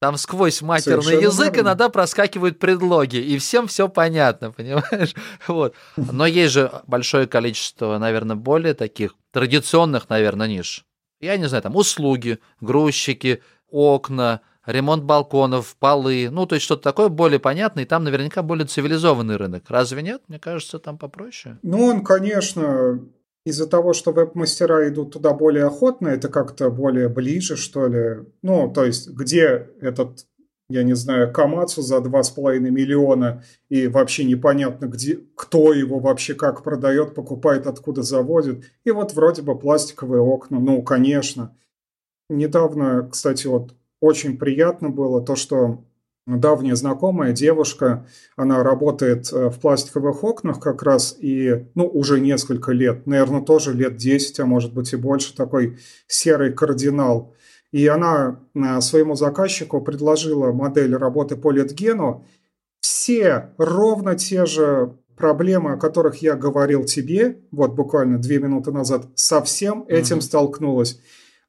[0.00, 1.68] Там сквозь матерный Совершенно язык верно.
[1.68, 5.14] иногда проскакивают предлоги, и всем все понятно, понимаешь?
[5.46, 5.74] Вот.
[5.96, 10.86] Но есть же большое количество, наверное, более таких традиционных, наверное, ниш.
[11.20, 17.08] Я не знаю, там услуги, грузчики, окна, ремонт балконов, полы, ну, то есть что-то такое
[17.08, 19.64] более понятное, и там наверняка более цивилизованный рынок.
[19.68, 20.22] Разве нет?
[20.28, 21.58] Мне кажется, там попроще.
[21.62, 23.00] Ну, он, конечно,
[23.44, 28.26] из-за того, что веб-мастера идут туда более охотно, это как-то более ближе, что ли.
[28.42, 30.26] Ну, то есть, где этот,
[30.68, 36.62] я не знаю, Камацу за 2,5 миллиона, и вообще непонятно, где, кто его вообще как
[36.62, 38.64] продает, покупает, откуда заводит.
[38.84, 41.56] И вот вроде бы пластиковые окна, ну, конечно.
[42.28, 45.84] Недавно, кстати, вот очень приятно было то, что
[46.26, 52.72] давняя знакомая девушка, она работает э, в пластиковых окнах как раз и, ну, уже несколько
[52.72, 57.34] лет, наверное, тоже лет 10, а может быть и больше, такой серый кардинал.
[57.72, 62.26] И она э, своему заказчику предложила модель работы по литгену.
[62.80, 69.06] Все ровно те же проблемы, о которых я говорил тебе, вот буквально две минуты назад,
[69.14, 70.22] совсем этим mm-hmm.
[70.22, 71.00] столкнулась.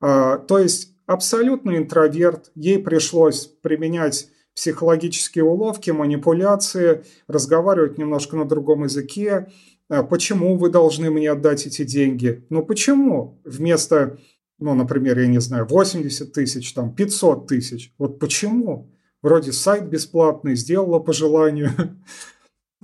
[0.01, 8.83] А, то есть абсолютно интроверт, ей пришлось применять психологические уловки, манипуляции, разговаривать немножко на другом
[8.83, 9.47] языке.
[9.89, 12.45] А почему вы должны мне отдать эти деньги?
[12.49, 13.39] Ну почему?
[13.43, 14.17] Вместо,
[14.59, 17.93] ну, например, я не знаю, 80 тысяч, там, 500 тысяч.
[17.97, 18.91] Вот почему?
[19.21, 21.71] вроде сайт бесплатный, сделала по желанию.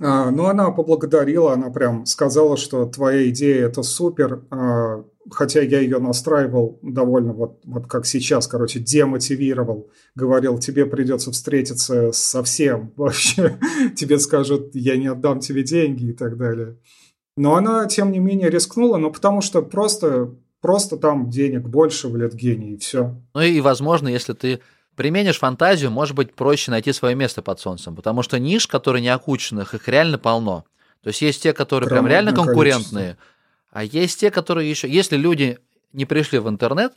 [0.00, 5.80] А, но она поблагодарила, она прям сказала, что твоя идея это супер, а, хотя я
[5.80, 12.92] ее настраивал довольно вот, вот как сейчас, короче, демотивировал, говорил, тебе придется встретиться со всем
[12.96, 13.58] вообще,
[13.96, 16.78] тебе скажут, я не отдам тебе деньги и так далее.
[17.36, 22.16] Но она, тем не менее, рискнула, ну потому что просто, просто там денег больше в
[22.16, 23.20] Литгене и все.
[23.34, 24.60] Ну и, возможно, если ты
[24.98, 29.08] применишь фантазию, может быть проще найти свое место под солнцем, потому что ниш, которые не
[29.08, 30.64] окученных, их реально полно.
[31.02, 33.70] То есть есть те, которые прям реально конкурентные, количество.
[33.70, 34.90] а есть те, которые еще...
[34.90, 35.58] Если люди
[35.92, 36.94] не пришли в интернет,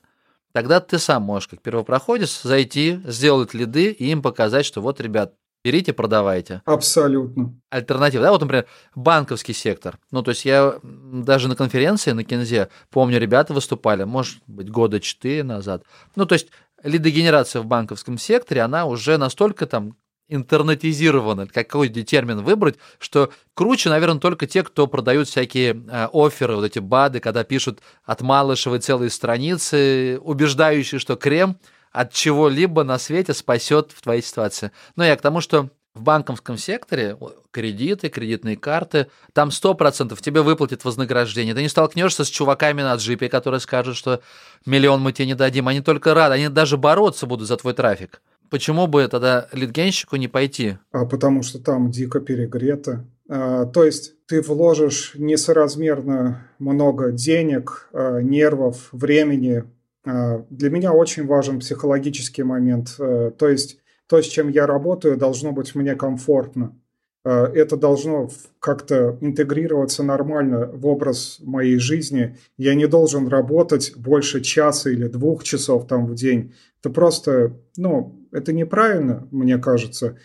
[0.51, 5.35] тогда ты сам можешь, как первопроходец, зайти, сделать лиды и им показать, что вот, ребят,
[5.63, 6.63] берите, продавайте.
[6.65, 7.53] Абсолютно.
[7.69, 8.23] Альтернатива.
[8.23, 9.99] Да, вот, например, банковский сектор.
[10.09, 14.99] Ну, то есть я даже на конференции на Кинзе, помню, ребята выступали, может быть, года
[14.99, 15.83] четыре назад.
[16.15, 16.47] Ну, то есть
[16.83, 19.95] лидогенерация в банковском секторе, она уже настолько там
[20.27, 26.63] интернетизирована, какой термин выбрать, что круче, наверное, только те, кто продают всякие э, оферы, вот
[26.63, 31.57] эти БАДы, когда пишут от Малышевой целые страницы, убеждающие, что крем
[31.91, 34.71] от чего-либо на свете спасет в твоей ситуации.
[34.95, 37.17] Но я к тому, что в банковском секторе
[37.51, 41.53] кредиты, кредитные карты, там 100% тебе выплатят вознаграждение.
[41.53, 44.21] Ты не столкнешься с чуваками на джипе, которые скажут, что
[44.65, 45.67] миллион мы тебе не дадим.
[45.67, 48.21] Они только рады, они даже бороться будут за твой трафик.
[48.49, 50.77] Почему бы тогда литгенщику не пойти?
[50.91, 53.05] А потому что там дико перегрето.
[53.29, 59.63] А, то есть ты вложишь несоразмерно много денег, а, нервов, времени.
[60.05, 62.95] А, для меня очень важен психологический момент.
[62.99, 63.80] А, то есть
[64.11, 66.77] то, с чем я работаю, должно быть мне комфортно.
[67.23, 72.35] Э, это должно как-то интегрироваться нормально в образ моей жизни.
[72.57, 76.53] Я не должен работать больше часа или двух часов там в день.
[76.81, 80.17] Это просто, ну, это неправильно, мне кажется.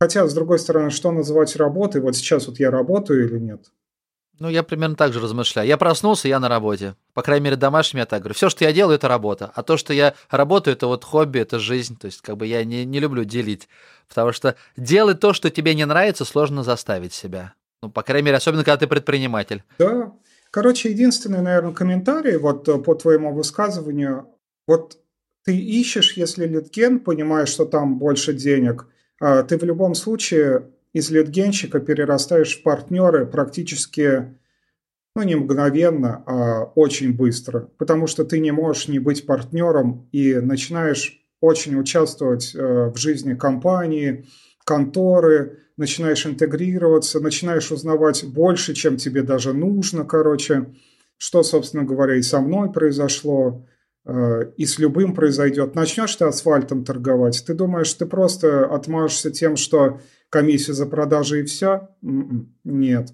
[0.00, 2.00] Хотя, с другой стороны, что называть работой?
[2.00, 3.70] Вот сейчас вот я работаю или нет?
[4.38, 5.66] Ну, я примерно так же размышляю.
[5.66, 6.94] Я проснулся, я на работе.
[7.12, 8.34] По крайней мере, домашним я так говорю.
[8.34, 9.50] Все, что я делаю, это работа.
[9.54, 11.96] А то, что я работаю, это вот хобби, это жизнь.
[11.98, 13.68] То есть, как бы я не, не люблю делить.
[14.08, 17.54] Потому что делать то, что тебе не нравится, сложно заставить себя.
[17.82, 19.64] Ну, по крайней мере, особенно, когда ты предприниматель.
[19.78, 20.12] Да.
[20.50, 24.28] Короче, единственный, наверное, комментарий вот э, по твоему высказыванию.
[24.66, 24.98] Вот
[25.44, 28.86] ты ищешь, если литген, понимаешь, что там больше денег,
[29.20, 34.36] а ты в любом случае из литгенщика перерастаешь в партнеры практически,
[35.14, 37.68] ну не мгновенно, а очень быстро.
[37.78, 43.34] Потому что ты не можешь не быть партнером и начинаешь очень участвовать э, в жизни
[43.34, 44.26] компании,
[44.64, 50.66] конторы, начинаешь интегрироваться, начинаешь узнавать больше, чем тебе даже нужно, короче.
[51.16, 53.66] Что, собственно говоря, и со мной произошло,
[54.08, 55.74] и с любым произойдет.
[55.74, 61.44] Начнешь ты асфальтом торговать, ты думаешь, ты просто отмажешься тем, что комиссию за продажи и
[61.44, 61.88] все?
[62.02, 63.12] М-м, нет.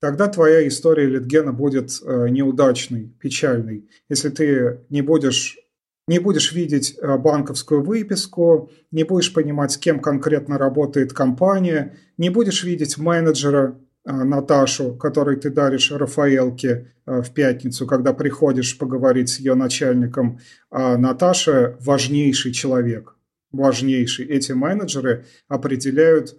[0.00, 3.88] Тогда твоя история Литгена будет э, неудачной, печальной.
[4.08, 5.58] Если ты не будешь,
[6.06, 12.28] не будешь видеть э, банковскую выписку, не будешь понимать, с кем конкретно работает компания, не
[12.28, 13.80] будешь видеть менеджера,
[14.12, 20.38] Наташу, которой ты даришь Рафаэлке э, в пятницу, когда приходишь поговорить с ее начальником.
[20.70, 23.16] А Наташа важнейший человек,
[23.50, 24.26] важнейший.
[24.26, 26.36] Эти менеджеры определяют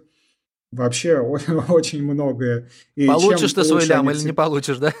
[0.70, 1.18] Вообще
[1.68, 2.68] очень многое.
[2.94, 4.92] И получишь ты свой лям или не получишь, да?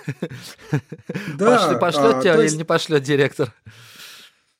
[1.36, 1.76] Да.
[1.78, 3.52] Пошлет а, тебя или не пошлет директор?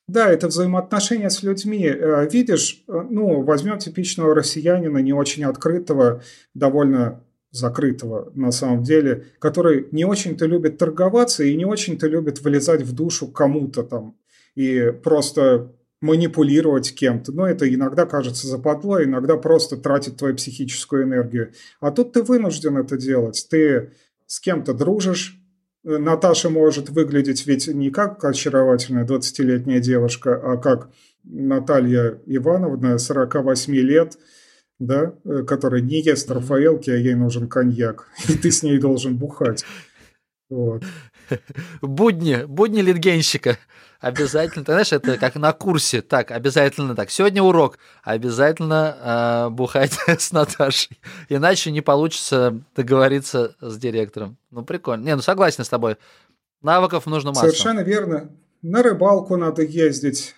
[0.07, 1.87] Да, это взаимоотношения с людьми.
[1.87, 6.23] Э, видишь, э, ну, возьмем типичного россиянина, не очень открытого,
[6.55, 12.83] довольно закрытого на самом деле, который не очень-то любит торговаться и не очень-то любит вылезать
[12.83, 14.17] в душу кому-то там
[14.55, 17.33] и просто манипулировать кем-то.
[17.33, 21.53] Но это иногда кажется западло, иногда просто тратит твою психическую энергию.
[21.81, 23.47] А тут ты вынужден это делать.
[23.51, 23.93] Ты
[24.27, 25.41] с кем-то дружишь.
[25.85, 30.91] Наташа может выглядеть ведь не как очаровательная 20-летняя девушка, а как
[31.25, 34.19] Наталья Ивановна, 48 лет,
[34.79, 35.15] да,
[35.47, 38.09] которая не ест Рафаэлки, а ей нужен коньяк.
[38.29, 39.65] И ты с ней должен бухать.
[40.51, 40.83] Вот.
[41.83, 43.59] Будни, будни литгенщика.
[44.01, 46.03] Обязательно, ты знаешь, это как на курсе.
[46.03, 47.11] Так, обязательно так.
[47.11, 47.79] Сегодня урок.
[48.05, 51.01] Обязательно э, бухать с Наташей.
[51.29, 54.39] Иначе не получится договориться с директором.
[54.51, 55.05] Ну, прикольно.
[55.05, 55.97] Не, ну согласен с тобой.
[56.63, 57.49] Навыков нужно масса.
[57.49, 58.31] Совершенно верно.
[58.63, 60.35] На рыбалку надо ездить,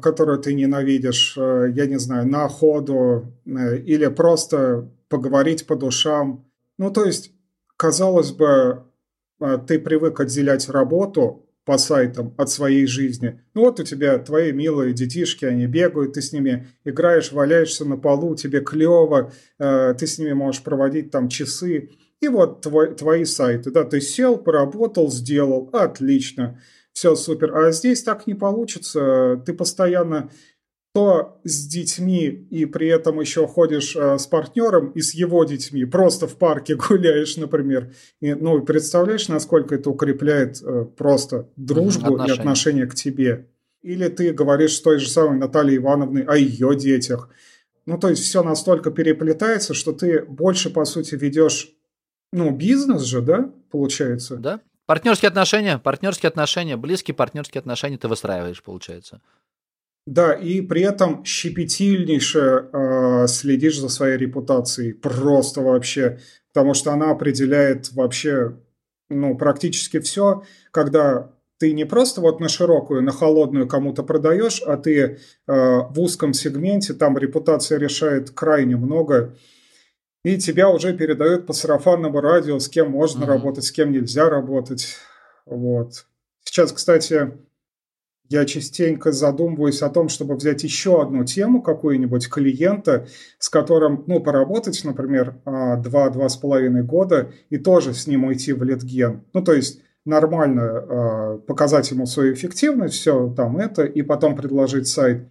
[0.00, 6.44] которую ты ненавидишь, э, я не знаю, на охоту э, или просто поговорить по душам.
[6.78, 7.32] Ну, то есть,
[7.76, 8.84] казалось бы,
[9.66, 13.40] ты привык отделять работу по сайтам от своей жизни.
[13.54, 17.96] Ну вот у тебя твои милые детишки, они бегают, ты с ними играешь, валяешься на
[17.96, 21.90] полу, тебе клево, э, ты с ними можешь проводить там часы.
[22.20, 26.60] И вот твой, твои сайты, да, ты сел, поработал, сделал, отлично,
[27.00, 27.56] все супер.
[27.56, 30.30] А здесь так не получится, ты постоянно
[30.92, 35.84] то с детьми и при этом еще ходишь э, с партнером и с его детьми,
[35.86, 37.94] просто в парке гуляешь, например.
[38.20, 42.34] И, ну, представляешь, насколько это укрепляет э, просто дружбу отношения.
[42.34, 43.46] и отношение к тебе.
[43.82, 47.30] Или ты говоришь с той же самой Натальей Ивановной о ее детях.
[47.86, 51.72] Ну, то есть все настолько переплетается, что ты больше, по сути, ведешь,
[52.32, 54.36] ну, бизнес же, да, получается?
[54.36, 54.60] Да.
[54.90, 59.20] Партнерские отношения, партнерские отношения, близкие партнерские отношения ты выстраиваешь, получается.
[60.04, 64.94] Да, и при этом щепетильнейше э, следишь за своей репутацией.
[64.94, 66.18] Просто вообще.
[66.52, 68.56] Потому что она определяет вообще
[69.08, 74.76] ну, практически все, когда ты не просто вот на широкую, на холодную кому-то продаешь, а
[74.76, 79.36] ты э, в узком сегменте, там репутация решает крайне много,
[80.24, 83.28] и тебя уже передают по сарафанному радио, с кем можно mm-hmm.
[83.28, 84.96] работать, с кем нельзя работать.
[85.46, 86.06] Вот.
[86.44, 87.32] Сейчас, кстати,
[88.28, 94.20] я частенько задумываюсь о том, чтобы взять еще одну тему какую-нибудь клиента, с которым, ну,
[94.20, 99.24] поработать, например, а, два-два с половиной года и тоже с ним уйти в литген.
[99.32, 104.86] Ну, то есть нормально э, показать ему свою эффективность, все там это, и потом предложить
[104.86, 105.28] сайт.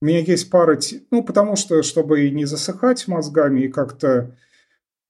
[0.00, 0.78] У меня есть пара,
[1.10, 4.36] ну, потому что, чтобы не засыхать мозгами, и как-то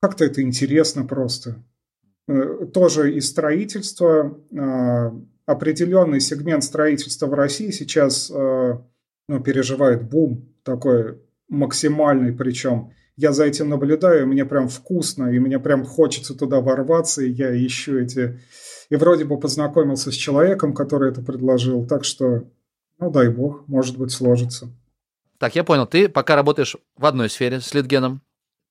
[0.01, 1.63] как это интересно просто.
[2.27, 5.11] Э, тоже и строительство, э,
[5.47, 8.79] определенный сегмент строительства в России сейчас э,
[9.29, 15.59] ну, переживает бум такой максимальный, причем я за этим наблюдаю, мне прям вкусно, и мне
[15.59, 18.41] прям хочется туда ворваться, и я ищу эти...
[18.89, 22.45] И вроде бы познакомился с человеком, который это предложил, так что,
[22.99, 24.69] ну дай бог, может быть, сложится.
[25.41, 28.21] Так, я понял, ты пока работаешь в одной сфере с литгеном.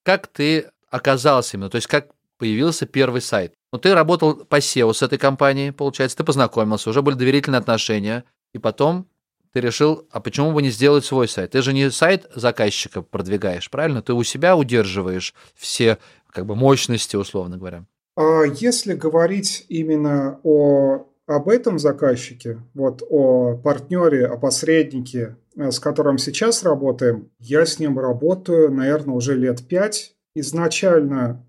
[0.04, 3.56] Как ты оказался именно, то есть как появился первый сайт?
[3.74, 8.24] Но ты работал по SEO с этой компанией, получается, ты познакомился, уже были доверительные отношения,
[8.54, 9.08] и потом
[9.52, 11.52] ты решил, а почему бы не сделать свой сайт?
[11.52, 14.04] Ты же не сайт заказчика продвигаешь, правильно?
[14.04, 15.98] Ты у себя удерживаешь все
[16.32, 17.86] как бы мощности, условно говоря.
[18.16, 26.18] А если говорить именно о, об этом заказчике, вот о партнере, о посреднике, с которым
[26.18, 30.16] сейчас работаем, я с ним работаю, наверное, уже лет пять.
[30.36, 31.46] Изначально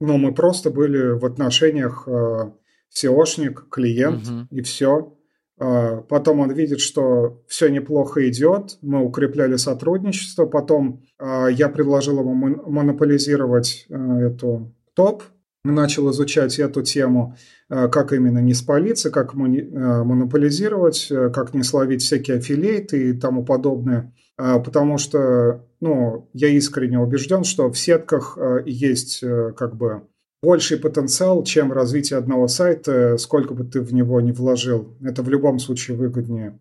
[0.00, 2.50] ну, мы просто были в отношениях э,
[2.94, 4.46] SEOшник, клиент угу.
[4.50, 5.16] и все.
[5.58, 10.46] Э, потом он видит, что все неплохо идет, мы укрепляли сотрудничество.
[10.46, 15.22] Потом э, я предложил ему монополизировать э, эту топ,
[15.64, 21.62] начал изучать эту тему, э, как именно не спалиться, как э, монополизировать, э, как не
[21.62, 24.12] словить всякие аффилейты и тому подобное.
[24.36, 30.02] Э, потому что ну, я искренне убежден, что в сетках э, есть э, как бы
[30.42, 34.96] больший потенциал, чем развитие одного сайта, сколько бы ты в него не вложил.
[35.02, 36.58] Это в любом случае выгоднее.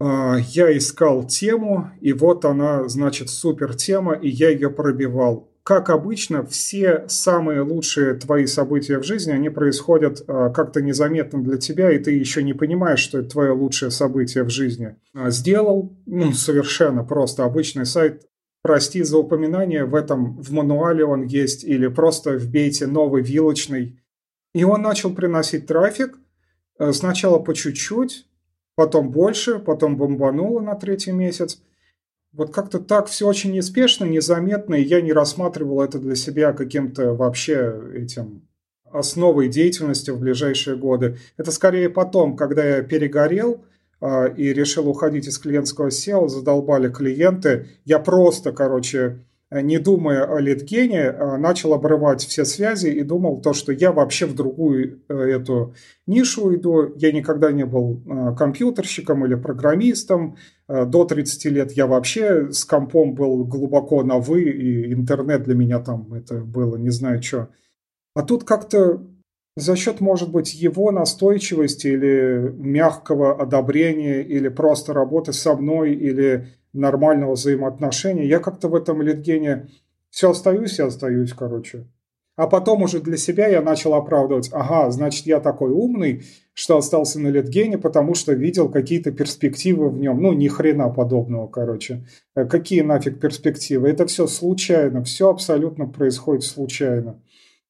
[0.00, 5.47] Я искал тему, и вот она, значит, супер тема, и я ее пробивал.
[5.68, 11.58] Как обычно, все самые лучшие твои события в жизни, они происходят а, как-то незаметно для
[11.58, 14.96] тебя, и ты еще не понимаешь, что это твое лучшее событие в жизни.
[15.12, 18.22] А, сделал, ну, совершенно просто обычный сайт
[18.62, 24.00] прости за упоминание, в этом, в мануале он есть, или просто вбейте новый вилочный.
[24.54, 26.16] И он начал приносить трафик,
[26.78, 28.26] э, сначала по чуть-чуть,
[28.74, 31.60] потом больше, потом бомбануло на третий месяц.
[32.32, 37.14] Вот как-то так все очень неспешно, незаметно, и я не рассматривал это для себя каким-то
[37.14, 38.46] вообще этим
[38.90, 41.18] основой деятельности в ближайшие годы.
[41.36, 43.64] Это скорее потом, когда я перегорел–
[44.00, 47.66] а, и решил уходить из клиентского SEO, задолбали клиенты.
[47.84, 53.52] Я просто, короче, не думая о литгене, а, начал обрывать все связи и думал то,
[53.52, 55.74] что я вообще в другую э, эту
[56.06, 56.92] нишу уйду.
[56.96, 58.02] Я никогда не был
[58.36, 60.36] компьютерщиком или программистом.
[60.68, 65.80] До 30 лет я вообще с компом был глубоко на «вы», и интернет для меня
[65.80, 67.48] там это было, не знаю что.
[68.14, 69.00] А тут как-то
[69.58, 76.48] за счет, может быть, его настойчивости или мягкого одобрения, или просто работы со мной, или
[76.72, 79.68] нормального взаимоотношения, я как-то в этом литгене
[80.10, 81.86] все остаюсь и остаюсь, короче.
[82.38, 86.22] А потом уже для себя я начал оправдывать, ага, значит, я такой умный,
[86.54, 90.22] что остался на литгене, потому что видел какие-то перспективы в нем.
[90.22, 92.06] Ну, ни хрена подобного, короче.
[92.36, 93.88] Э, какие нафиг перспективы?
[93.88, 97.20] Это все случайно, все абсолютно происходит случайно.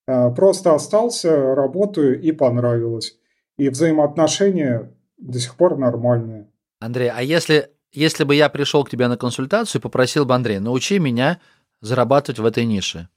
[0.06, 3.16] Э, просто остался, работаю и понравилось.
[3.56, 6.48] И взаимоотношения до сих пор нормальные.
[6.78, 10.58] Андрей, а если, если бы я пришел к тебе на консультацию и попросил бы, Андрей,
[10.58, 11.40] научи меня
[11.80, 13.08] зарабатывать в этой нише,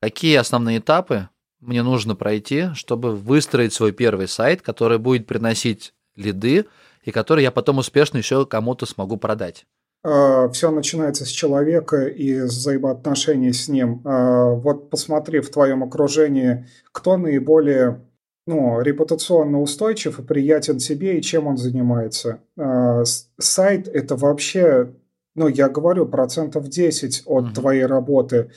[0.00, 1.28] какие основные этапы
[1.60, 6.66] мне нужно пройти, чтобы выстроить свой первый сайт, который будет приносить лиды
[7.04, 9.64] и который я потом успешно еще кому-то смогу продать?
[10.04, 14.02] А, Все начинается с человека и с взаимоотношений с ним.
[14.04, 18.00] А, вот посмотри в твоем окружении, кто наиболее
[18.46, 22.40] ну, репутационно устойчив и приятен тебе, и чем он занимается.
[22.58, 23.04] А,
[23.38, 24.92] сайт– это вообще,
[25.34, 27.52] ну, я говорю, процентов 10 от угу.
[27.52, 28.50] твоей работы.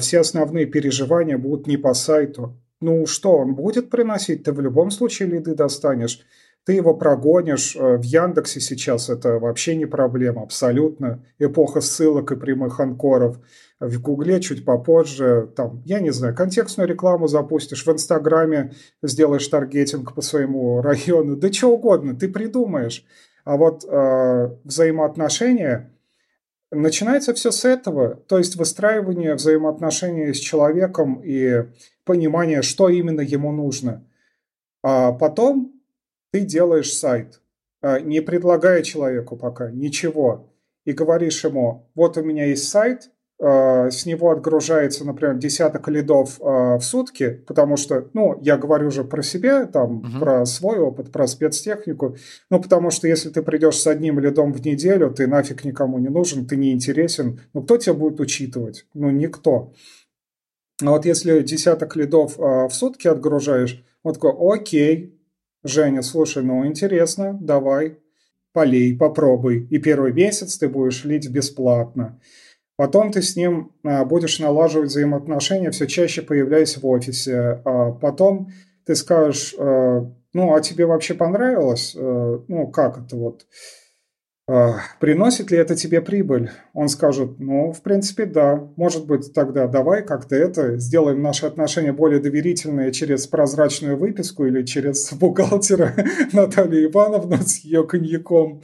[0.00, 2.56] Все основные переживания будут не по сайту.
[2.80, 4.44] Ну, что он будет приносить?
[4.44, 6.20] Ты в любом случае лиды достанешь
[6.64, 7.76] ты его прогонишь.
[7.76, 11.24] Э, в Яндексе сейчас это вообще не проблема, абсолютно.
[11.38, 13.38] Эпоха ссылок и прямых анкоров.
[13.80, 20.14] В Гугле чуть попозже, там, я не знаю, контекстную рекламу запустишь, в Инстаграме сделаешь таргетинг
[20.14, 23.04] по своему району, да что угодно, ты придумаешь.
[23.44, 25.92] А вот э, взаимоотношения,
[26.70, 31.64] начинается все с этого, то есть выстраивание взаимоотношений с человеком и
[32.04, 34.04] понимание, что именно ему нужно.
[34.82, 35.77] А потом
[36.30, 37.40] ты делаешь сайт,
[37.80, 40.50] а, не предлагая человеку пока ничего,
[40.84, 43.10] и говоришь ему, вот у меня есть сайт,
[43.40, 48.88] а, с него отгружается, например, десяток лидов а, в сутки, потому что, ну, я говорю
[48.88, 50.18] уже про себя, там, uh-huh.
[50.18, 52.16] про свой опыт, про спецтехнику,
[52.50, 56.08] ну, потому что если ты придешь с одним лидом в неделю, ты нафиг никому не
[56.08, 58.86] нужен, ты не интересен, ну, кто тебя будет учитывать?
[58.92, 59.72] Ну, никто.
[60.82, 65.17] А вот если десяток лидов в сутки отгружаешь, он такой, окей,
[65.68, 67.98] Женя, слушай, ну интересно, давай,
[68.52, 69.66] полей, попробуй.
[69.70, 72.20] И первый месяц ты будешь лить бесплатно.
[72.76, 77.60] Потом ты с ним а, будешь налаживать взаимоотношения, все чаще появляясь в офисе.
[77.64, 78.52] А потом
[78.86, 81.96] ты скажешь, а, ну, а тебе вообще понравилось?
[81.98, 83.46] А, ну, как это вот?
[84.98, 86.50] Приносит ли это тебе прибыль?
[86.72, 88.68] Он скажет, ну, в принципе, да.
[88.76, 94.64] Может быть, тогда давай как-то это, сделаем наши отношения более доверительные через прозрачную выписку или
[94.64, 95.94] через бухгалтера
[96.32, 98.62] Наталью Ивановну с ее коньяком.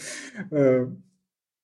[0.51, 0.87] Э,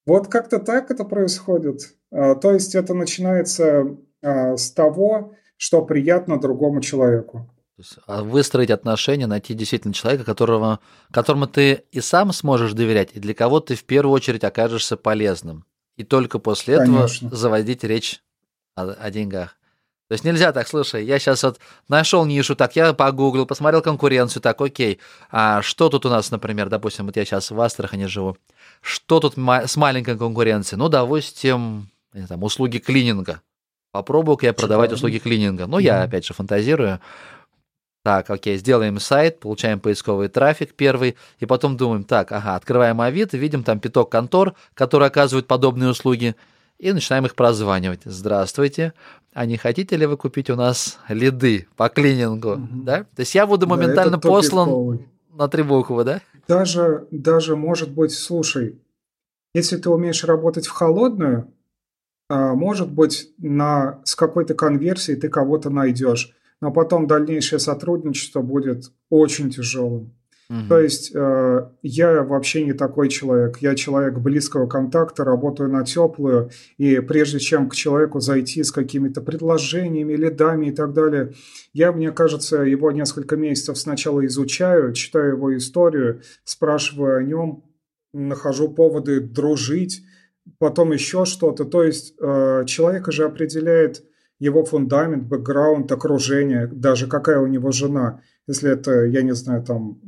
[0.06, 1.80] вот как-то так это происходит.
[2.10, 7.48] А, то есть это начинается а, с того, что приятно другому человеку.
[8.06, 13.34] А выстроить отношения, найти действительно человека, которого, которому ты и сам сможешь доверять, и для
[13.34, 15.64] кого ты в первую очередь окажешься полезным.
[15.96, 17.34] И только после этого Конечно.
[17.34, 18.22] заводить речь
[18.74, 19.56] о, о деньгах.
[20.08, 24.42] То есть нельзя так, слушай, я сейчас вот нашел нишу, так, я погуглил, посмотрел конкуренцию,
[24.42, 24.98] так, окей,
[25.30, 28.36] а что тут у нас, например, допустим, вот я сейчас в Астрахани живу,
[28.80, 30.80] что тут с маленькой конкуренцией?
[30.80, 31.90] Ну, допустим,
[32.28, 33.40] там, услуги клининга.
[33.92, 35.66] Попробую-ка я продавать услуги клининга.
[35.66, 37.00] Ну, я, опять же, фантазирую.
[38.02, 43.36] Так, окей, сделаем сайт, получаем поисковый трафик первый, и потом думаем, так, ага, открываем Авито,
[43.36, 46.34] видим там пяток контор, которые оказывают подобные услуги,
[46.78, 48.00] и начинаем их прозванивать.
[48.04, 48.94] Здравствуйте,
[49.34, 52.68] а не хотите ли вы купить у нас лиды по клинингу, угу.
[52.72, 53.04] да?
[53.14, 56.20] То есть я буду моментально да, послан на три буквы, да?
[56.48, 58.80] Даже, даже, может быть, слушай,
[59.54, 61.52] если ты умеешь работать в холодную,
[62.30, 68.92] а, может быть, на, с какой-то конверсией ты кого-то найдешь но потом дальнейшее сотрудничество будет
[69.08, 70.14] очень тяжелым.
[70.50, 70.68] Угу.
[70.68, 73.58] То есть э, я вообще не такой человек.
[73.58, 79.20] Я человек близкого контакта, работаю на теплую, и прежде чем к человеку зайти с какими-то
[79.20, 81.34] предложениями, лидами и так далее,
[81.72, 87.62] я, мне кажется, его несколько месяцев сначала изучаю, читаю его историю, спрашиваю о нем,
[88.12, 90.02] нахожу поводы дружить,
[90.58, 91.64] потом еще что-то.
[91.64, 94.02] То есть э, человека же определяет
[94.40, 98.22] его фундамент, бэкграунд, окружение, даже какая у него жена.
[98.48, 100.00] Если это, я не знаю, там...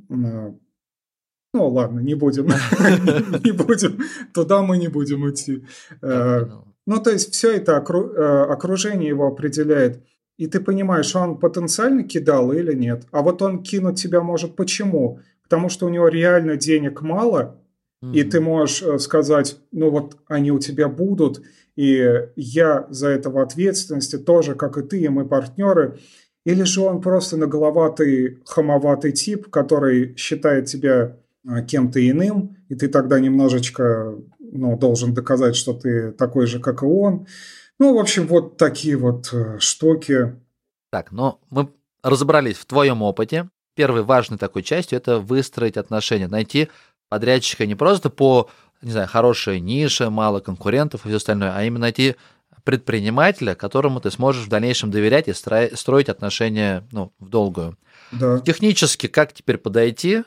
[1.54, 2.46] Ну, ладно, не будем.
[3.44, 3.98] Не будем.
[4.32, 5.66] Туда мы не будем идти.
[6.00, 6.46] Э,
[6.86, 10.02] ну, то есть все это э, окружение его определяет.
[10.38, 13.06] И ты понимаешь, он потенциально кидал или нет.
[13.10, 15.20] А вот он кинуть тебя может почему?
[15.42, 17.61] Потому что у него реально денег мало,
[18.02, 21.42] и ты можешь э, сказать, ну вот они у тебя будут,
[21.76, 25.98] и я за это в ответственности тоже, как и ты, и мы партнеры.
[26.44, 32.88] Или же он просто наголоватый, хамоватый тип, который считает тебя а, кем-то иным, и ты
[32.88, 37.26] тогда немножечко ну, должен доказать, что ты такой же, как и он.
[37.78, 40.36] Ну, в общем, вот такие вот э, штуки.
[40.90, 41.68] Так, ну мы
[42.02, 43.48] разобрались в твоем опыте.
[43.74, 46.68] Первой важной такой частью это выстроить отношения, найти
[47.12, 48.48] подрядчика не просто по
[48.80, 52.16] не знаю, хорошая ниша, мало конкурентов и все остальное, а именно найти
[52.64, 57.76] предпринимателя, которому ты сможешь в дальнейшем доверять и строить отношения ну, в долгую.
[58.12, 58.40] Да.
[58.40, 60.24] Технически как теперь подойти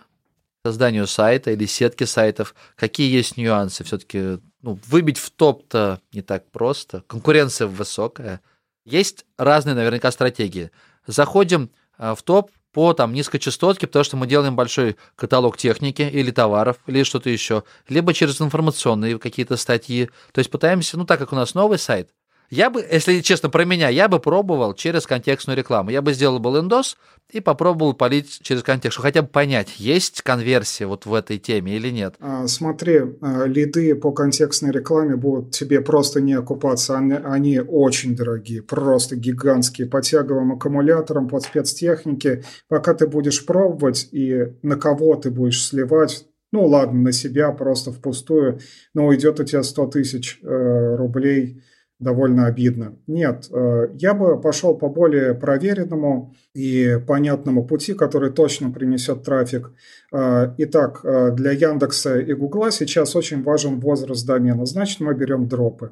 [0.63, 2.53] созданию сайта или сетки сайтов?
[2.75, 3.83] Какие есть нюансы?
[3.83, 7.03] Все-таки ну, выбить в топ-то не так просто.
[7.07, 8.41] Конкуренция высокая.
[8.85, 10.69] Есть разные наверняка стратегии.
[11.07, 16.29] Заходим а, в топ по там низкочастотке, потому что мы делаем большой каталог техники или
[16.29, 20.09] товаров, или что-то еще, либо через информационные какие-то статьи.
[20.33, 22.09] То есть пытаемся, ну так как у нас новый сайт,
[22.49, 25.89] я бы, если честно, про меня, я бы пробовал через контекстную рекламу.
[25.89, 26.97] Я бы сделал бы лендос
[27.31, 31.89] и попробовал полить через контекст, хотя бы понять, есть конверсия вот в этой теме или
[31.89, 32.15] нет.
[32.19, 36.97] А, смотри, а, лиды по контекстной рекламе будут тебе просто не окупаться.
[36.97, 42.43] Они, они очень дорогие, просто гигантские, по тяговым аккумуляторам, под спецтехники.
[42.67, 47.91] Пока ты будешь пробовать и на кого ты будешь сливать, ну ладно, на себя просто
[47.91, 48.59] впустую,
[48.93, 51.63] но уйдет у тебя 100 тысяч э, рублей–
[51.99, 52.97] довольно обидно.
[53.07, 59.71] Нет, э, я бы пошел по более проверенному и понятному пути, который точно принесет трафик.
[60.11, 64.65] Э, итак, э, для Яндекса и Гугла сейчас очень важен возраст домена.
[64.65, 65.91] Значит, мы берем дропы.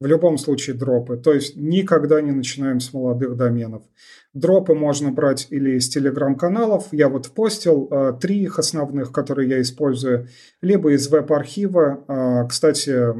[0.00, 1.18] В любом случае дропы.
[1.18, 3.82] То есть никогда не начинаем с молодых доменов.
[4.32, 6.88] Дропы можно брать или из телеграм-каналов.
[6.92, 10.28] Я вот постил э, три их основных, которые я использую.
[10.62, 12.04] Либо из веб-архива.
[12.08, 13.14] Э, кстати,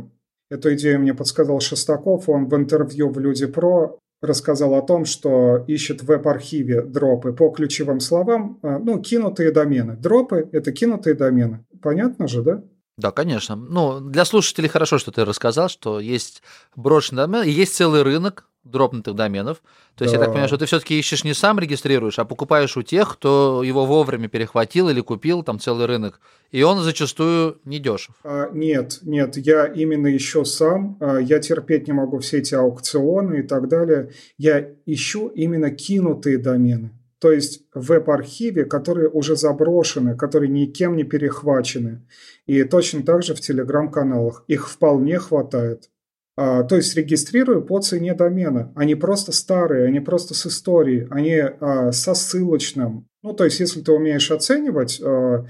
[0.50, 2.28] Эту идею мне подсказал Шестаков.
[2.28, 7.50] Он в интервью в Люди Про рассказал о том, что ищет в веб-архиве дропы по
[7.50, 9.96] ключевым словам, э, ну, кинутые домены.
[9.96, 11.64] Дропы– это кинутые домены.
[11.80, 12.62] Понятно же, да?
[12.98, 13.56] Да, конечно.
[13.56, 16.42] Ну, для слушателей хорошо, что ты рассказал, что есть
[16.76, 19.62] брошенный домен, есть целый рынок дропнутых доменов.
[19.96, 20.18] То есть да.
[20.18, 23.62] я так понимаю, что ты все-таки ищешь не сам регистрируешь, а покупаешь у тех, кто
[23.62, 26.20] его вовремя перехватил или купил, там целый рынок.
[26.50, 28.14] И он зачастую не дешев.
[28.24, 30.96] А, нет, нет, я именно ищу сам.
[31.00, 34.10] А, я терпеть не могу все эти аукционы и так далее.
[34.36, 36.90] Я ищу именно кинутые домены.
[37.20, 42.00] То есть в веб-архиве, которые уже заброшены, которые никем не перехвачены.
[42.46, 44.44] И точно так же в телеграм-каналах.
[44.48, 45.90] Их вполне хватает.
[46.36, 48.72] А, то есть регистрирую по цене домена.
[48.76, 53.08] Они просто старые, они просто с историей, они а, со ссылочным.
[53.22, 55.46] Ну, то есть, если ты умеешь оценивать, а,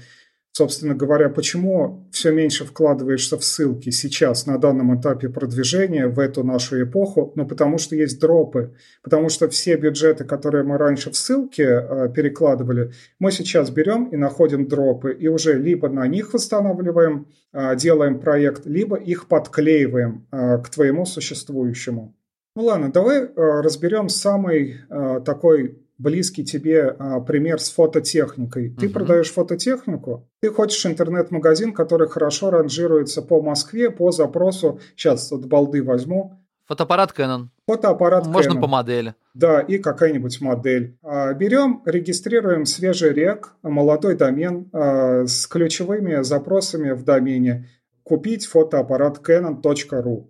[0.53, 6.43] Собственно говоря, почему все меньше вкладываешься в ссылки сейчас на данном этапе продвижения в эту
[6.43, 7.31] нашу эпоху?
[7.35, 8.75] Ну, потому что есть дропы.
[9.01, 14.17] Потому что все бюджеты, которые мы раньше в ссылке э, перекладывали, мы сейчас берем и
[14.17, 15.13] находим дропы.
[15.13, 21.05] И уже либо на них восстанавливаем, э, делаем проект, либо их подклеиваем э, к твоему
[21.05, 22.13] существующему.
[22.57, 24.81] Ну ладно, давай разберем самый
[25.23, 28.69] такой близкий тебе а, пример с фототехникой.
[28.69, 28.93] Ты угу.
[28.93, 34.79] продаешь фототехнику, ты хочешь интернет-магазин, который хорошо ранжируется по Москве по запросу.
[34.95, 36.37] Сейчас от балды возьму.
[36.67, 37.47] Фотоаппарат Canon.
[37.67, 38.61] Фотоаппарат Можно Canon.
[38.61, 39.15] по модели.
[39.33, 40.97] Да, и какая-нибудь модель.
[41.03, 47.69] А, берем, регистрируем свежий рек, молодой домен а, с ключевыми запросами в домене.
[48.03, 50.27] Купить фотоаппарат canon.ru.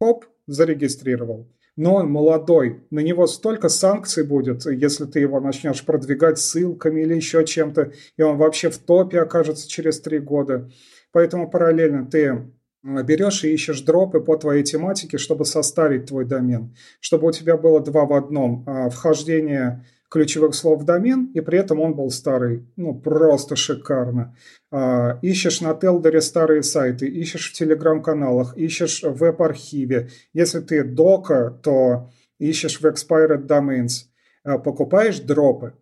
[0.00, 1.48] Хоп, зарегистрировал
[1.78, 7.14] но он молодой, на него столько санкций будет, если ты его начнешь продвигать ссылками или
[7.14, 10.68] еще чем-то, и он вообще в топе окажется через три года.
[11.12, 12.50] Поэтому параллельно ты
[12.82, 17.78] берешь и ищешь дропы по твоей тематике, чтобы состарить твой домен, чтобы у тебя было
[17.78, 18.64] два в одном.
[18.66, 22.66] А, вхождение ключевых слов в домен, и при этом он был старый.
[22.76, 24.34] Ну, просто шикарно.
[24.70, 30.10] А, ищешь на Телдере старые сайты, ищешь в телеграм-каналах, ищешь в веб-архиве.
[30.32, 34.06] Если ты дока, то ищешь в expired domains.
[34.44, 35.74] А, покупаешь дропы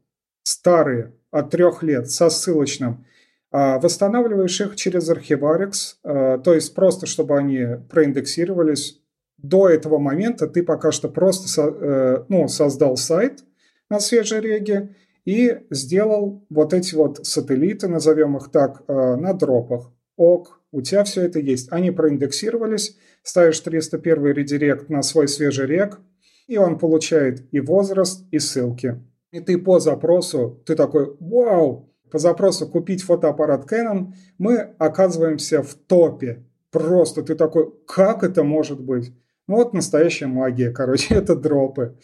[0.43, 3.07] старые от трех лет со ссылочным.
[3.53, 9.01] А, восстанавливаешь их через Archivarix, то есть просто чтобы они проиндексировались.
[9.39, 13.45] До этого момента ты пока что просто э, ну, создал сайт–
[13.91, 19.93] на свежей реге и сделал вот эти вот сателлиты, назовем их так, э, на дропах.
[20.17, 21.73] Ок, у тебя все это есть.
[21.73, 26.01] Они проиндексировались, ставишь 301 редирект на свой свежий рег,
[26.47, 29.03] и он получает и возраст, и ссылки.
[29.33, 35.75] И ты по запросу, ты такой, вау, по запросу купить фотоаппарат Canon, мы оказываемся в
[35.75, 36.45] топе.
[36.71, 39.13] Просто ты такой, как это может быть?
[39.49, 41.97] Ну вот настоящая магия, короче, это дропы.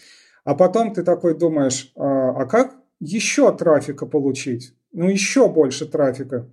[0.45, 4.75] А потом ты такой думаешь, а, а как еще трафика получить?
[4.93, 6.49] Ну, еще больше трафика.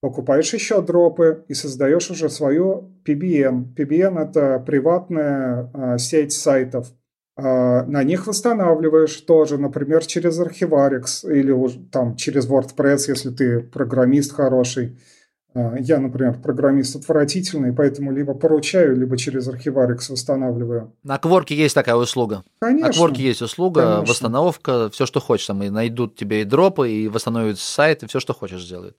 [0.00, 3.74] Покупаешь еще дропы и создаешь уже свою PBN.
[3.74, 6.92] PBN– это приватная а, сеть сайтов.
[7.36, 11.52] А, на них восстанавливаешь тоже, например, через Archivarix или
[11.90, 14.98] там через WordPress, если ты программист хороший–
[15.54, 20.92] я, например, программист отвратительный, поэтому либо поручаю, либо через Archivarix восстанавливаю.
[21.04, 22.42] На Кворке есть такая услуга.
[22.58, 22.88] Конечно.
[22.88, 24.06] На Кворке есть услуга, Конечно.
[24.06, 25.46] восстановка, все, что хочешь.
[25.46, 28.96] Там и найдут тебе и дропы, и восстановят сайт, и все, что хочешь сделают.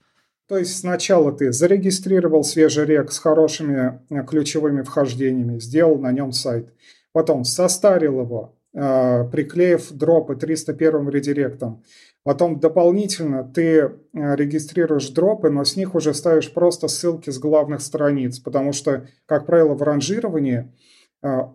[0.47, 6.31] То есть сначала ты зарегистрировал свежий рек с хорошими э, ключевыми вхождениями, сделал на нем
[6.31, 6.69] сайт.
[7.13, 11.83] Потом состарил его, э, приклеив drop ы 301 редиректом.
[12.25, 17.39] Потом дополнительно ты э, регистрируешь drop ы, но с них уже ставишь просто ссылки с
[17.39, 20.73] главных страниц, потому что, как правило, в ранжировании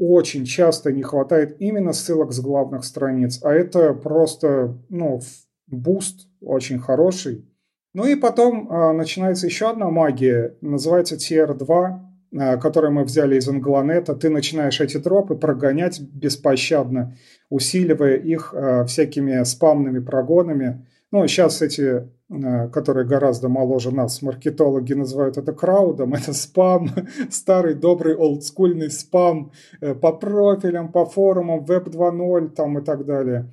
[0.00, 5.20] очень часто не хватает именно ссылок с главных страниц, а это просто ну,
[5.68, 7.44] boost очень хороший,
[7.92, 11.98] ну и потом э, начинается еще одна магия, называется TR2,
[12.32, 14.14] э, которую мы взяли из Англонета.
[14.14, 17.16] Ты начинаешь эти дропы прогонять беспощадно,
[17.48, 20.86] усиливая их э, всякими спамными прогонами.
[21.10, 26.90] Ну, сейчас эти, э, которые гораздо моложе нас, маркетологи называют это краудом, это спам,
[27.30, 29.52] старый добрый олдскульный спам
[30.00, 33.52] по профилям, по форумам, веб 2.0 там и так далее.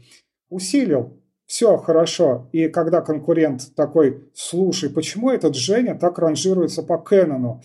[0.49, 1.17] Усилил,
[1.47, 2.49] все хорошо.
[2.51, 7.61] И когда конкурент такой, слушай, почему этот Женя так ранжируется по Кэнону?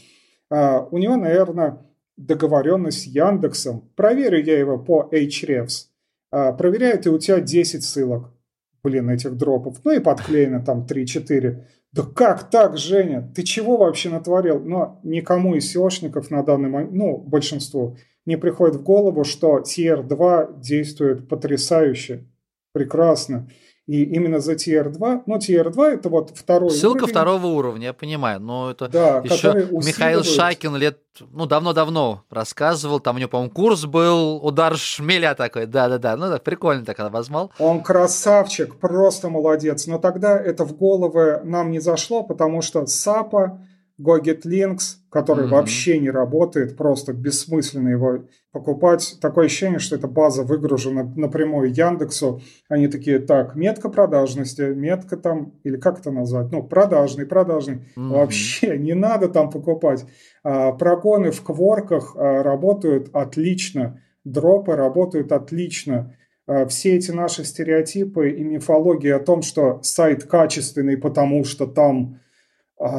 [0.53, 1.79] А, у него, наверное,
[2.19, 3.91] договоренность с Яндексом.
[3.97, 5.87] Проверю я его по Hrefs.
[6.31, 8.35] А, проверяет, и у тебя 10 ссылок.
[8.83, 9.79] Блин, этих дропов.
[9.85, 11.65] Ну и подклеено там 3-4.
[11.93, 13.33] Да как так, Женя?
[13.35, 14.61] Ты чего вообще натворил?
[14.61, 17.97] Но никому из SEOшников на данный момент, ну, большинству,
[18.27, 22.29] не приходит в голову, что TR2 действует потрясающе,
[22.73, 23.49] прекрасно.
[23.93, 27.11] И именно за TR2, ну, TR2 это вот второй Ссылка уровень.
[27.11, 33.17] второго уровня, я понимаю, но это да, еще Михаил Шакин лет, ну, давно-давно рассказывал, там
[33.17, 37.53] у него, по-моему, курс был, удар шмеля такой, да-да-да, ну, так прикольно так возьмал.
[37.59, 43.61] Он красавчик, просто молодец, но тогда это в головы нам не зашло, потому что САПа
[44.01, 45.51] Goget Links, который mm-hmm.
[45.51, 49.19] вообще не работает, просто бессмысленно его покупать.
[49.21, 52.41] Такое ощущение, что эта база выгружена напрямую Яндексу.
[52.69, 56.51] Они такие, так, метка продажности, метка там, или как это назвать?
[56.51, 57.89] Ну, продажный, продажный.
[57.97, 58.09] Mm-hmm.
[58.09, 60.05] Вообще не надо там покупать.
[60.43, 66.17] А, прогоны в кворках а, работают отлично, дропы работают отлично.
[66.47, 72.21] А, все эти наши стереотипы и мифологии о том, что сайт качественный, потому что там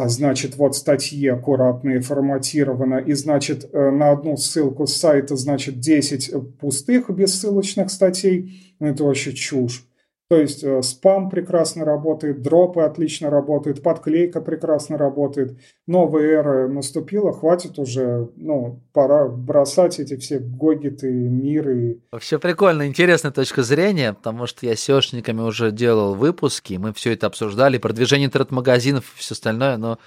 [0.07, 5.81] значит, вот статьи аккуратно и форматировано, и, значит, э, на одну ссылку с сайта, значит,
[5.81, 9.85] 10 пустых бессылочных статей, ну, это вообще чушь.
[10.29, 15.59] То есть э, спам прекрасно работает, дропы отлично работают, подклейка прекрасно работает.
[15.85, 22.01] Новая эра наступила, хватит уже, ну, пора бросать эти все гогиты, миры.
[22.11, 27.13] Вообще прикольно, интересная точка зрения, потому что я с SEOшниками уже делал выпуски, мы все
[27.13, 29.99] это обсуждали, продвижение интернет-магазинов и все остальное, но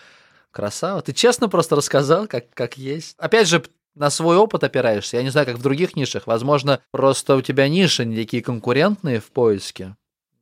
[0.51, 1.03] красава.
[1.03, 3.14] Ты честно просто рассказал, как, как есть.
[3.19, 3.62] Опять же,
[3.95, 5.19] на свой опыт опираешься.
[5.19, 6.27] Я не знаю, как в других нишах.
[6.27, 9.97] Возможно, просто у тебя ниши не такие конкурентные в поиске.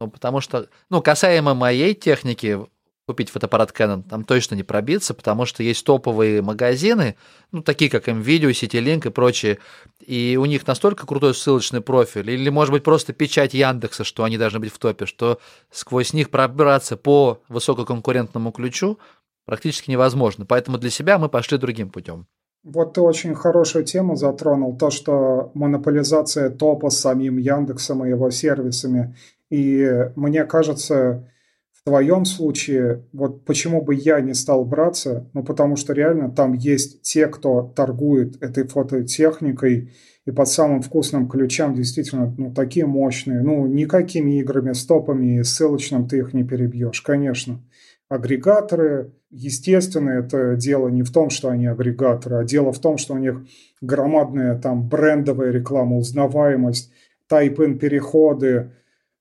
[0.05, 2.59] Ну, потому что, ну, касаемо моей техники,
[3.07, 7.17] купить фотоаппарат Canon, там точно не пробиться, потому что есть топовые магазины,
[7.53, 9.59] ну, такие как MVideo, CityLink и прочие,
[10.01, 14.37] и у них настолько крутой ссылочный профиль, или, может быть, просто печать Яндекса, что они
[14.37, 15.39] должны быть в топе, что
[15.71, 18.99] сквозь них пробраться по высококонкурентному ключу
[19.47, 20.45] практически невозможно.
[20.45, 22.27] Поэтому для себя мы пошли другим путем.
[22.63, 28.31] Вот ты очень хорошую тему затронул, то, что монополизация топа с самим Яндексом и его
[28.31, 29.17] сервисами–
[29.55, 31.31] и мне кажется,
[31.73, 36.55] в твоем случае, вот почему бы я не стал браться, ну потому что реально там
[36.55, 39.93] есть те, кто торгует этой фототехникой,
[40.27, 43.43] и под самым вкусным ключам действительно ну, такие мощные.
[43.43, 47.63] Ну, никакими играми, стопами и ссылочным ты их не перебьешь, конечно.
[48.09, 53.15] Агрегаторы, естественно, это дело не в том, что они агрегаторы, а дело в том, что
[53.15, 53.45] у них
[53.83, 56.91] громадная там брендовая реклама, узнаваемость,
[57.29, 58.73] тайп-ин переходы,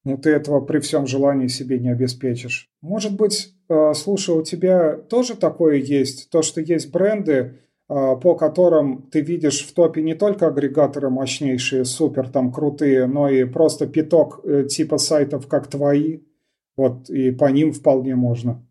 [0.03, 2.69] ну ты этого при всем желании себе не обеспечишь.
[2.81, 8.35] Может быть, э, слушай, у тебя тоже такое есть, то, что есть бренды, э, по
[8.35, 13.87] которым ты видишь в топе не только агрегаторы мощнейшие, супер там крутые, но и просто
[13.87, 16.19] пяток э, типа сайтов, как твои,
[16.75, 18.65] вот, и по ним вполне можно.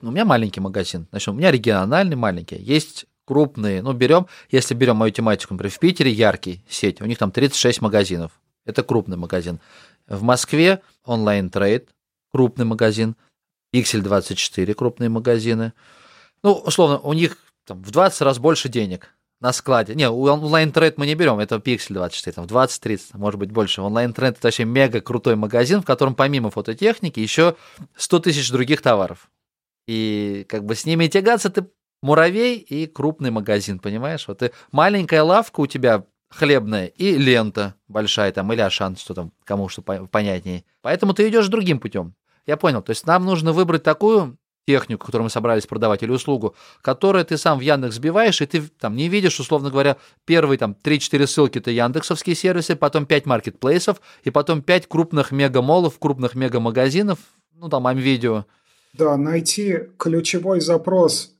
[0.00, 4.74] Ну, у меня маленький магазин, значит, у меня региональный маленький, есть крупные, ну, берем, если
[4.74, 8.32] берем мою тематику, например, в Питере яркий сеть, у них там 36 магазинов,
[8.64, 9.60] это крупный магазин.
[10.08, 11.90] В Москве онлайн-трейд,
[12.32, 13.16] крупный магазин,
[13.74, 15.72] Pixel 24, крупные магазины.
[16.42, 17.36] Ну, условно, у них
[17.66, 19.94] там, в 20 раз больше денег на складе.
[19.94, 23.82] Не, онлайн-трейд мы не берем, это Pixel 24, там, в 20-30, может быть, больше.
[23.82, 27.56] Онлайн-трейд это вообще мега крутой магазин, в котором помимо фототехники еще
[27.96, 29.30] 100 тысяч других товаров.
[29.86, 31.66] И как бы с ними тягаться ты
[32.02, 34.26] муравей и крупный магазин, понимаешь?
[34.26, 39.32] Вот ты, маленькая лавка у тебя хлебная и лента большая там, или Ашан, что там,
[39.44, 40.64] кому что понятнее.
[40.82, 42.14] Поэтому ты идешь другим путем.
[42.46, 42.82] Я понял.
[42.82, 47.38] То есть нам нужно выбрать такую технику, которую мы собрались продавать, или услугу, которую ты
[47.38, 51.56] сам в Яндекс сбиваешь, и ты там не видишь, условно говоря, первые там 3-4 ссылки
[51.56, 57.18] это яндексовские сервисы, потом 5 маркетплейсов, и потом 5 крупных мегамолов, крупных мегамагазинов,
[57.54, 58.44] ну там Амвидео.
[58.92, 61.34] Да, найти ключевой запрос,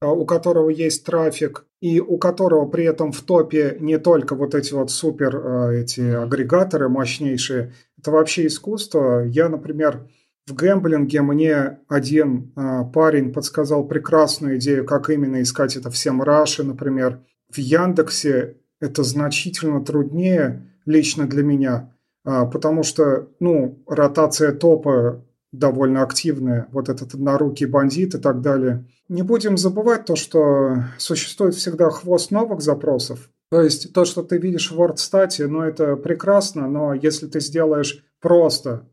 [0.00, 4.54] а, у которого есть трафик, и у которого при этом в топе не только вот
[4.54, 9.22] эти вот супер а, эти агрегаторы мощнейшие, это вообще искусство.
[9.26, 10.08] Я, например,
[10.46, 16.64] в гэмблинге мне один э, парень подсказал прекрасную идею, как именно искать это в Семраше,
[16.64, 17.20] например.
[17.50, 21.92] В Яндексе это значительно труднее лично для меня,
[22.24, 25.22] э, потому что, ну, ротация топа
[25.58, 28.84] довольно активная, вот этот однорукий бандит и так далее.
[29.08, 33.30] Не будем забывать то, что существует всегда хвост новых запросов.
[33.50, 38.04] То есть то, что ты видишь в WordStat, ну это прекрасно, но если ты сделаешь
[38.20, 38.88] просто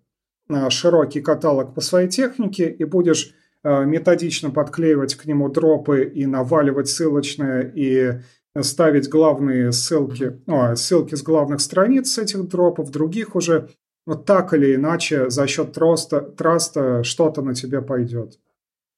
[0.52, 3.34] Э, широкий каталог по своей технике и будешь
[3.64, 8.22] э, методично подклеивать к нему дропы и наваливать ссылочные и
[8.62, 13.70] ставить главные ссылки, о, ссылки с главных страниц этих дропов, других уже,
[14.06, 18.40] вот так или иначе за счет траста, траста что-то на тебе пойдет.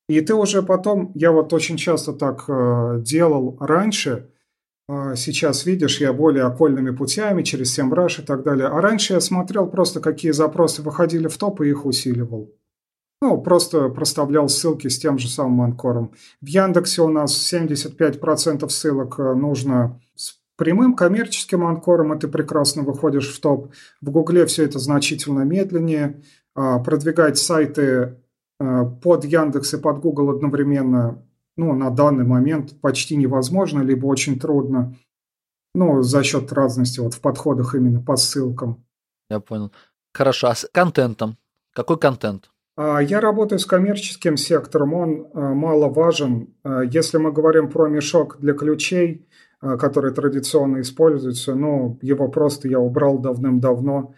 [0.09, 4.29] И ты уже потом, я вот очень часто так э, делал раньше,
[4.89, 8.67] а, сейчас, видишь, я более окольными путями, через SEMrush и так далее.
[8.67, 12.53] А раньше я смотрел просто, какие запросы выходили в топ и их усиливал.
[13.21, 16.13] Ну, просто проставлял ссылки с тем же самым анкором.
[16.41, 22.83] В Яндексе у нас 75% ссылок э, нужно с прямым коммерческим анкором, и ты прекрасно
[22.83, 23.73] выходишь в топ.
[24.01, 26.21] В Гугле все это значительно медленнее.
[26.55, 28.19] А, продвигать сайты
[28.59, 31.23] э, под Яндекс и под Google одновременно
[31.57, 34.95] ну, на данный момент почти невозможно, либо очень трудно.
[35.75, 38.85] Ну, за счет разности вот в подходах именно по ссылкам.
[39.29, 39.71] Я понял.
[40.13, 41.37] Хорошо, а с контентом?
[41.73, 42.51] Какой контент?
[42.75, 46.53] А, я работаю с коммерческим сектором, он а, мало важен.
[46.63, 49.27] А, если мы говорим про мешок для ключей,
[49.79, 54.13] который традиционно используется, ну, его просто я убрал давным-давно.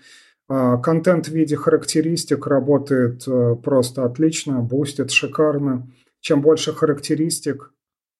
[0.47, 3.25] Контент в виде характеристик работает
[3.63, 5.87] просто отлично, бустит шикарно.
[6.21, 7.71] Чем больше характеристик,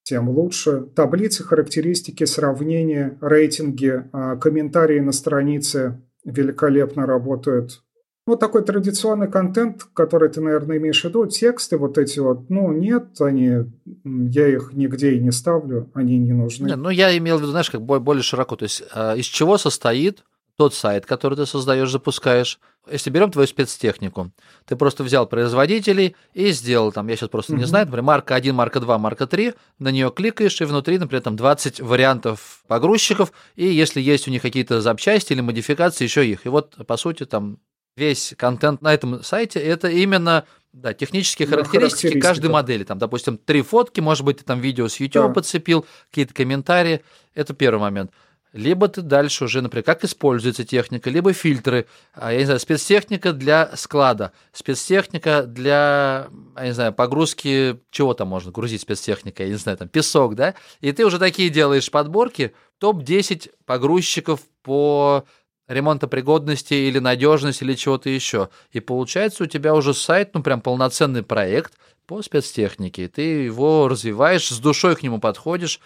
[0.06, 0.82] тем лучше.
[0.96, 7.82] Таблицы, характеристики, сравнения, рейтинги, а, комментарии на странице великолепно работают.
[8.26, 12.72] Вот такой традиционный контент, который ты, наверное, имеешь в виду, тексты вот эти вот, ну,
[12.72, 13.72] нет, они,
[14.04, 16.66] я их нигде и не ставлю, они не нужны.
[16.66, 19.60] Не, ну, я имел в виду, знаешь, как более широко, то есть а, из чего
[19.60, 20.24] состоит
[20.58, 22.60] тот сайт, который ты создаешь, запускаешь.
[22.90, 24.32] Если берем твою спецтехнику,
[24.66, 27.58] ты просто взял производителей и сделал там, я сейчас просто mm-hmm.
[27.58, 31.22] не знаю, например, марка 1, марка 2, марка 3, на нее кликаешь, и внутри, например,
[31.22, 36.46] там 20 вариантов погрузчиков, и если есть у них какие-то запчасти или модификации, еще их.
[36.46, 37.60] И вот, по сути, там
[37.96, 42.84] весь контент на этом сайте это именно да, технические характеристики каждой модели.
[42.84, 45.34] Там, допустим, три фотки, может быть, ты там видео с YouTube да.
[45.34, 47.02] подцепил, какие-то комментарии.
[47.34, 48.12] Это первый момент
[48.56, 53.34] либо ты дальше уже, например, как используется техника, либо фильтры, а, я не знаю, спецтехника
[53.34, 59.56] для склада, спецтехника для, я не знаю, погрузки, чего там можно грузить спецтехника, я не
[59.56, 65.26] знаю, там песок, да, и ты уже такие делаешь подборки, топ-10 погрузчиков по
[65.68, 68.50] ремонтопригодности или надежности или чего-то еще.
[68.72, 71.74] И получается у тебя уже сайт, ну прям полноценный проект
[72.06, 73.08] по спецтехнике.
[73.08, 75.80] Ты его развиваешь, с душой к нему подходишь,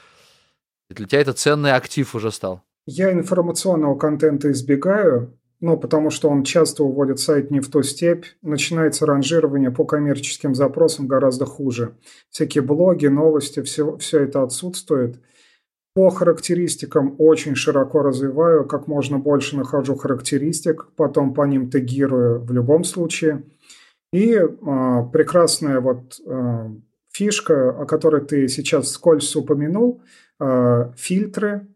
[0.90, 2.64] для тебя это ценный актив уже стал.
[2.86, 8.26] Я информационного контента избегаю, ну, потому что он часто уводит сайт не в ту степь.
[8.42, 11.96] Начинается ранжирование по коммерческим запросам гораздо хуже.
[12.30, 15.20] Всякие блоги, новости, все, все это отсутствует.
[15.96, 22.52] По характеристикам очень широко развиваю, как можно больше нахожу характеристик, потом по ним тегирую в
[22.52, 23.44] любом случае.
[24.14, 24.46] И э,
[25.12, 26.70] прекрасная вот э,
[27.12, 30.02] фишка, о которой ты сейчас вскользь упомянул–
[30.40, 31.68] а, фильтры.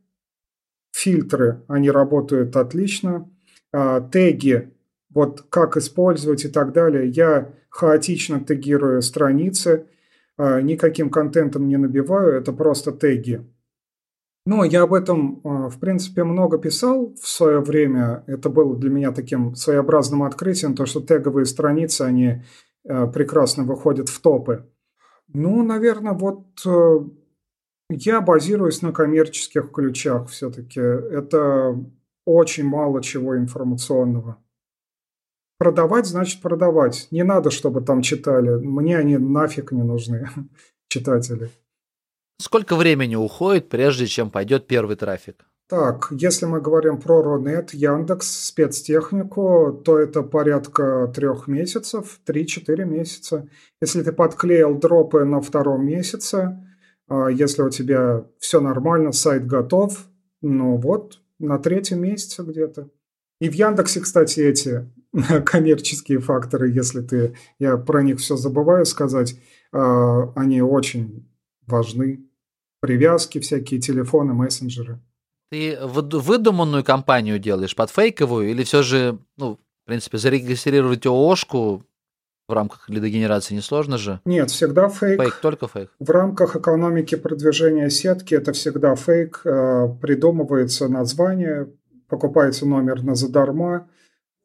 [0.92, 3.30] Фильтры, они работают отлично.
[3.74, 4.72] А, теги,
[5.10, 7.10] вот как использовать и так далее.
[7.10, 9.88] Я хаотично тегирую страницы,
[10.38, 13.46] а, никаким контентом не набиваю, это просто теги.
[14.46, 18.24] Ну, я об этом, в принципе, много писал в свое время.
[18.28, 22.44] Это было для меня таким своеобразным открытием, то, что теговые страницы, они
[22.84, 24.68] прекрасно выходят в топы.
[25.34, 27.00] Ну, наверное, вот э,
[27.90, 30.80] я базируюсь на коммерческих ключах все-таки.
[30.80, 31.76] Это
[32.26, 34.38] очень мало чего информационного.
[35.58, 37.08] Продавать значит продавать.
[37.12, 38.50] Не надо, чтобы там читали.
[38.50, 40.30] Мне они нафиг не нужны,
[40.88, 41.50] читатели.
[42.40, 45.46] Сколько времени уходит, прежде чем пойдет первый трафик?
[45.70, 53.48] Так, если мы говорим про Рунет, Яндекс, спецтехнику, то это порядка трех месяцев, 3-4 месяца.
[53.82, 56.60] Если ты подклеил дропы на втором месяце,
[57.08, 60.06] а, если у тебя все нормально, сайт готов,
[60.42, 62.90] ну вот, на третьем месяце где-то.
[63.40, 64.92] И в Яндексе, кстати, эти
[65.46, 69.40] коммерческие факторы, если ты, я про них все забываю сказать,
[69.72, 71.28] а, они очень
[71.68, 72.22] важны.
[72.80, 75.00] Привязки всякие, телефоны, мессенджеры.
[75.52, 81.84] Ты выдуманную компанию делаешь под фейковую или все же, ну, в принципе, зарегистрировать ООшку
[82.48, 84.20] в рамках лидогенерации несложно же?
[84.26, 85.22] Нет, всегда фейк.
[85.22, 85.90] Фейк, только фейк.
[86.00, 89.42] В рамках экономики продвижения сетки это всегда фейк.
[89.46, 91.70] Э, придумывается название,
[92.10, 93.88] покупается номер на задарма.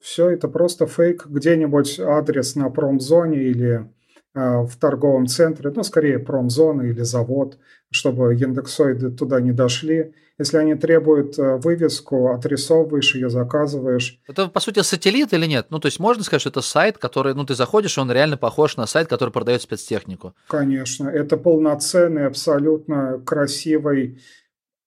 [0.00, 1.26] Все это просто фейк.
[1.26, 3.90] Где-нибудь адрес на промзоне или
[4.39, 7.59] в торговом центре, ну, скорее промзона или завод,
[7.91, 10.12] чтобы индексоиды туда не дошли.
[10.39, 14.20] Если они требуют э, вывеску, отрисовываешь ее, заказываешь.
[14.28, 15.66] Это, по сути, сателлит или нет?
[15.70, 18.76] Ну, то есть можно сказать, что это сайт, который, ну, ты заходишь, он реально похож
[18.76, 20.34] на сайт, который продает спецтехнику?
[20.47, 21.09] Конечно.
[21.09, 24.20] Это полноценный, абсолютно красивый,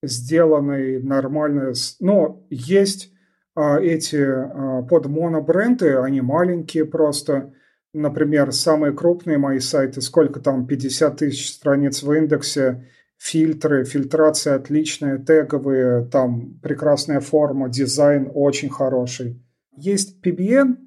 [0.02, 1.74] сделанный, нормальный.
[2.00, 3.12] Но есть
[3.54, 7.54] а, эти а, под монобренды, они маленькие просто,
[7.94, 12.88] например, самые крупные мои сайты, сколько там, 50 тысяч страниц в индексе,
[13.18, 19.44] фильтры, фильтрация отличная, теговые, там прекрасная форма, дизайн очень хороший.
[19.76, 20.78] Есть PBN,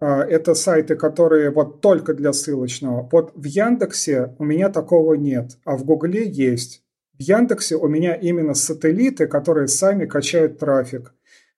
[0.00, 3.08] а, это сайты, которые вот только для ссылочного.
[3.10, 6.82] Вот в Яндексе у меня такого нет, а в Гугле есть.
[7.18, 11.14] В Яндексе у меня именно сателлиты, которые сами качают трафик.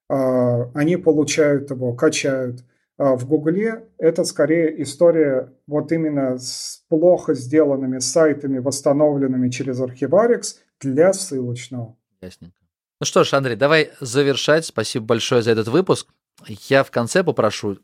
[0.08, 2.64] А, они получают его, качают.
[3.00, 10.56] А в Гугле это скорее история вот именно с плохо сделанными сайтами, восстановленными через Archivarix
[10.80, 11.96] для ссылочного.
[12.20, 12.58] Ясненько.
[13.00, 14.66] Ну что ж, Андрей, давай завершать.
[14.66, 16.08] Спасибо большое за этот выпуск.
[16.68, 17.78] Я в конце попрошу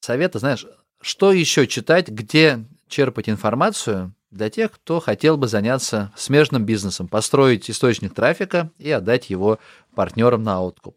[0.00, 0.66] совета, знаешь,
[1.02, 7.68] что еще читать, где черпать информацию для тех, кто хотел бы заняться смежным бизнесом, построить
[7.68, 9.58] источник трафика и отдать его
[9.94, 10.96] партнерам на откуп.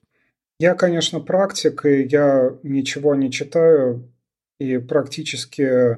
[0.62, 4.14] Я, конечно, практик, и я ничего не читаю,
[4.59, 5.97] и практически э,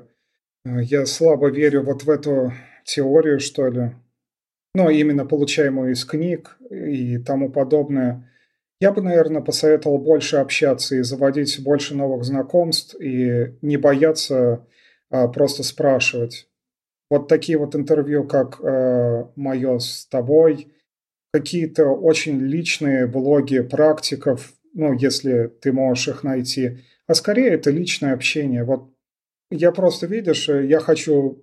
[0.64, 2.54] я слабо верю вот в эту
[2.86, 3.92] теорию, что ли.
[4.74, 8.32] Ну, именно получаемую из книг и тому подобное.
[8.80, 14.66] Я бы, наверное, посоветовал больше общаться и заводить больше новых знакомств, и не бояться
[15.10, 16.48] а, просто спрашивать.
[17.10, 20.72] Вот такие вот интервью, как э, мое с тобой,
[21.34, 28.14] какие-то очень личные блоги практиков, ну, если ты можешь их найти, а скорее это личное
[28.14, 28.64] общение.
[28.64, 28.94] Вот
[29.50, 31.42] я просто, видишь, я хочу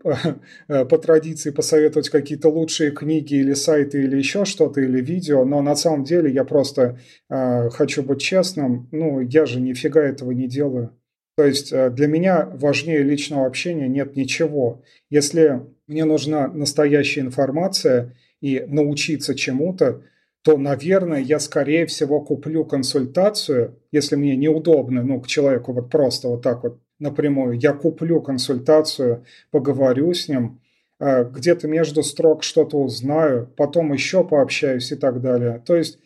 [0.68, 5.74] по традиции посоветовать какие-то лучшие книги или сайты или еще что-то, или видео, но на
[5.74, 10.96] самом деле я просто э, хочу быть честным, ну, я же нифига этого не делаю.
[11.36, 14.82] То есть э, для меня важнее личного общения нет ничего.
[15.08, 20.02] Если мне нужна настоящая информация, и научиться чему-то,
[20.42, 26.28] то, наверное, я, скорее всего, куплю консультацию, если мне неудобно, ну, к человеку вот просто
[26.28, 30.60] вот так вот напрямую, я куплю консультацию, поговорю с ним,
[30.98, 35.62] э, где-то между строк что-то узнаю, потом еще пообщаюсь и так далее.
[35.66, 35.98] То есть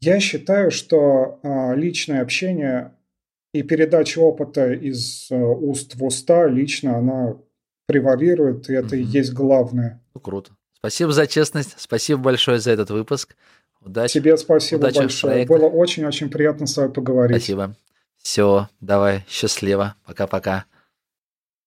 [0.00, 2.92] я считаю, что э, личное общение
[3.52, 7.36] и передача опыта из э, уст в уста лично, она
[7.86, 9.00] превалирует, и это mm-hmm.
[9.00, 10.02] и есть главное.
[10.14, 10.55] Ну, круто.
[10.86, 13.34] Спасибо за честность, спасибо большое за этот выпуск.
[13.80, 14.14] Удачи.
[14.14, 15.44] Тебе спасибо Удачи большое.
[15.44, 17.38] Было очень-очень приятно с вами поговорить.
[17.38, 17.74] Спасибо.
[18.22, 19.96] Все, давай, счастливо.
[20.06, 20.66] Пока-пока.